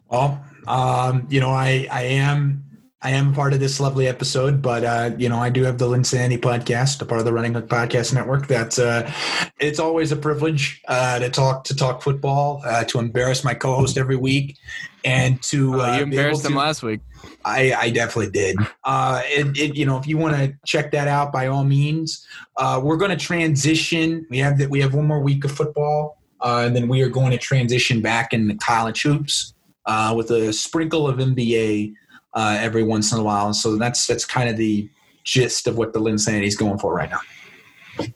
[0.10, 2.64] Well, um, you know, I I am
[3.02, 5.88] I am part of this lovely episode, but uh, you know, I do have the
[5.88, 8.48] Linsanity podcast, a part of the Running Hook Podcast Network.
[8.48, 9.12] That's uh,
[9.60, 13.98] it's always a privilege uh, to talk to talk football, uh, to embarrass my co-host
[13.98, 14.58] every week,
[15.04, 17.02] and to Uh, uh, you embarrassed him to- last week.
[17.46, 18.58] I, I definitely did.
[18.84, 22.26] Uh, it, it, you know, if you want to check that out, by all means.
[22.58, 24.26] Uh, we're going to transition.
[24.30, 24.70] We have that.
[24.70, 28.02] We have one more week of football, uh, and then we are going to transition
[28.02, 29.54] back into college hoops
[29.86, 31.94] uh, with a sprinkle of NBA
[32.34, 33.54] uh, every once in a while.
[33.54, 34.90] So that's that's kind of the
[35.24, 38.08] gist of what the Linsanity is going for right now.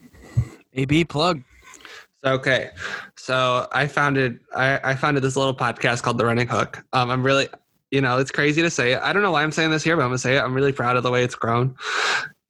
[0.73, 1.41] AB plug.
[2.25, 2.71] Okay,
[3.27, 6.81] so I founded I, I founded this little podcast called The Running Hook.
[6.93, 7.49] Um, I'm really,
[7.91, 9.01] you know, it's crazy to say it.
[9.01, 10.39] I don't know why I'm saying this here, but I'm gonna say it.
[10.41, 11.75] I'm really proud of the way it's grown.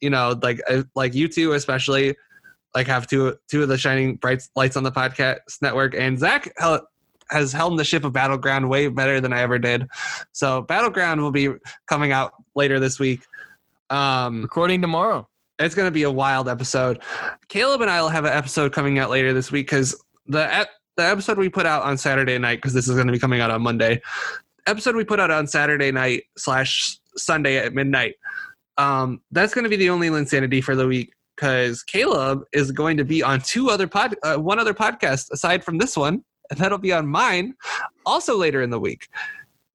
[0.01, 2.15] You know, like I- like you two especially,
[2.75, 6.53] like have two two of the shining bright lights on the podcast network, and Zach
[7.31, 9.87] has held the ship of Battleground way better than I ever did.
[10.31, 11.49] So Battleground will be
[11.87, 13.21] coming out later this week.
[13.89, 15.27] Um, Recording tomorrow.
[15.59, 17.01] it's going to be a wild episode.
[17.49, 19.95] Caleb and I will have an episode coming out later this week because
[20.27, 20.67] the
[20.97, 23.39] the episode we put out on Saturday night because this is going to be coming
[23.39, 24.01] out on Monday.
[24.65, 28.15] Episode we put out on Saturday night slash Sunday at midnight.
[28.77, 32.97] Um, that's going to be the only insanity for the week because Caleb is going
[32.97, 36.59] to be on two other pod, uh, one other podcast aside from this one, and
[36.59, 37.53] that'll be on mine
[38.05, 39.07] also later in the week.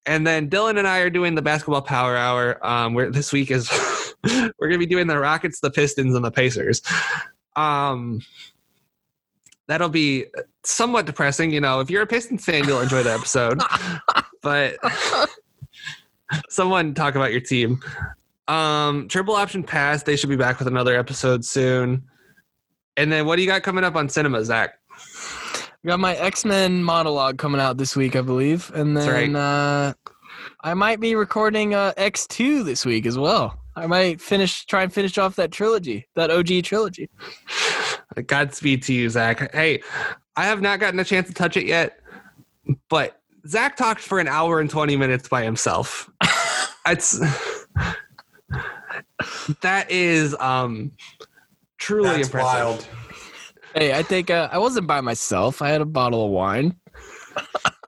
[0.04, 2.64] And then Dylan and I are doing the basketball power hour.
[2.66, 3.70] Um, where this week is
[4.24, 6.82] we're gonna be doing the Rockets, the Pistons, and the Pacers.
[7.54, 8.20] Um,
[9.72, 10.26] that'll be
[10.64, 11.50] somewhat depressing.
[11.50, 13.58] You know, if you're a Pistons fan, you'll enjoy the episode.
[14.42, 14.76] but
[16.50, 17.80] someone talk about your team.
[18.48, 20.02] Um, triple option pass.
[20.02, 22.02] They should be back with another episode soon.
[22.98, 24.74] And then what do you got coming up on cinema, Zach?
[25.86, 29.94] Got my X Men monologue coming out this week, I believe, and then uh,
[30.60, 33.58] I might be recording uh, X two this week as well.
[33.74, 37.08] I might finish, try and finish off that trilogy, that OG trilogy.
[38.26, 39.54] Godspeed to you, Zach.
[39.54, 39.82] Hey,
[40.36, 41.98] I have not gotten a chance to touch it yet,
[42.88, 46.10] but Zach talked for an hour and 20 minutes by himself.
[46.86, 47.18] it's
[49.62, 50.92] that is um
[51.78, 52.52] truly That's impressive.
[52.52, 52.88] wild.
[53.74, 55.62] Hey, I think uh, I wasn't by myself.
[55.62, 56.76] I had a bottle of wine.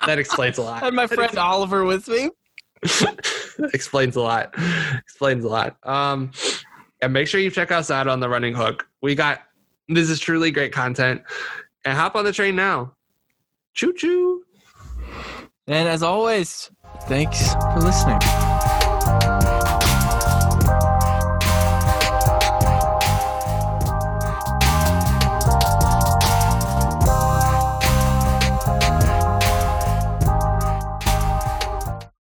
[0.07, 0.83] That explains a lot.
[0.83, 2.31] I had my friend Oliver with me.
[3.75, 4.55] explains a lot.
[4.99, 5.77] Explains a lot.
[5.83, 6.31] Um,
[7.03, 8.87] and make sure you check us out on the Running Hook.
[9.03, 9.41] We got
[9.89, 11.23] this is truly great content.
[11.85, 12.95] And hop on the train now.
[13.75, 14.43] Choo choo.
[15.67, 16.71] And as always,
[17.07, 18.21] thanks for listening.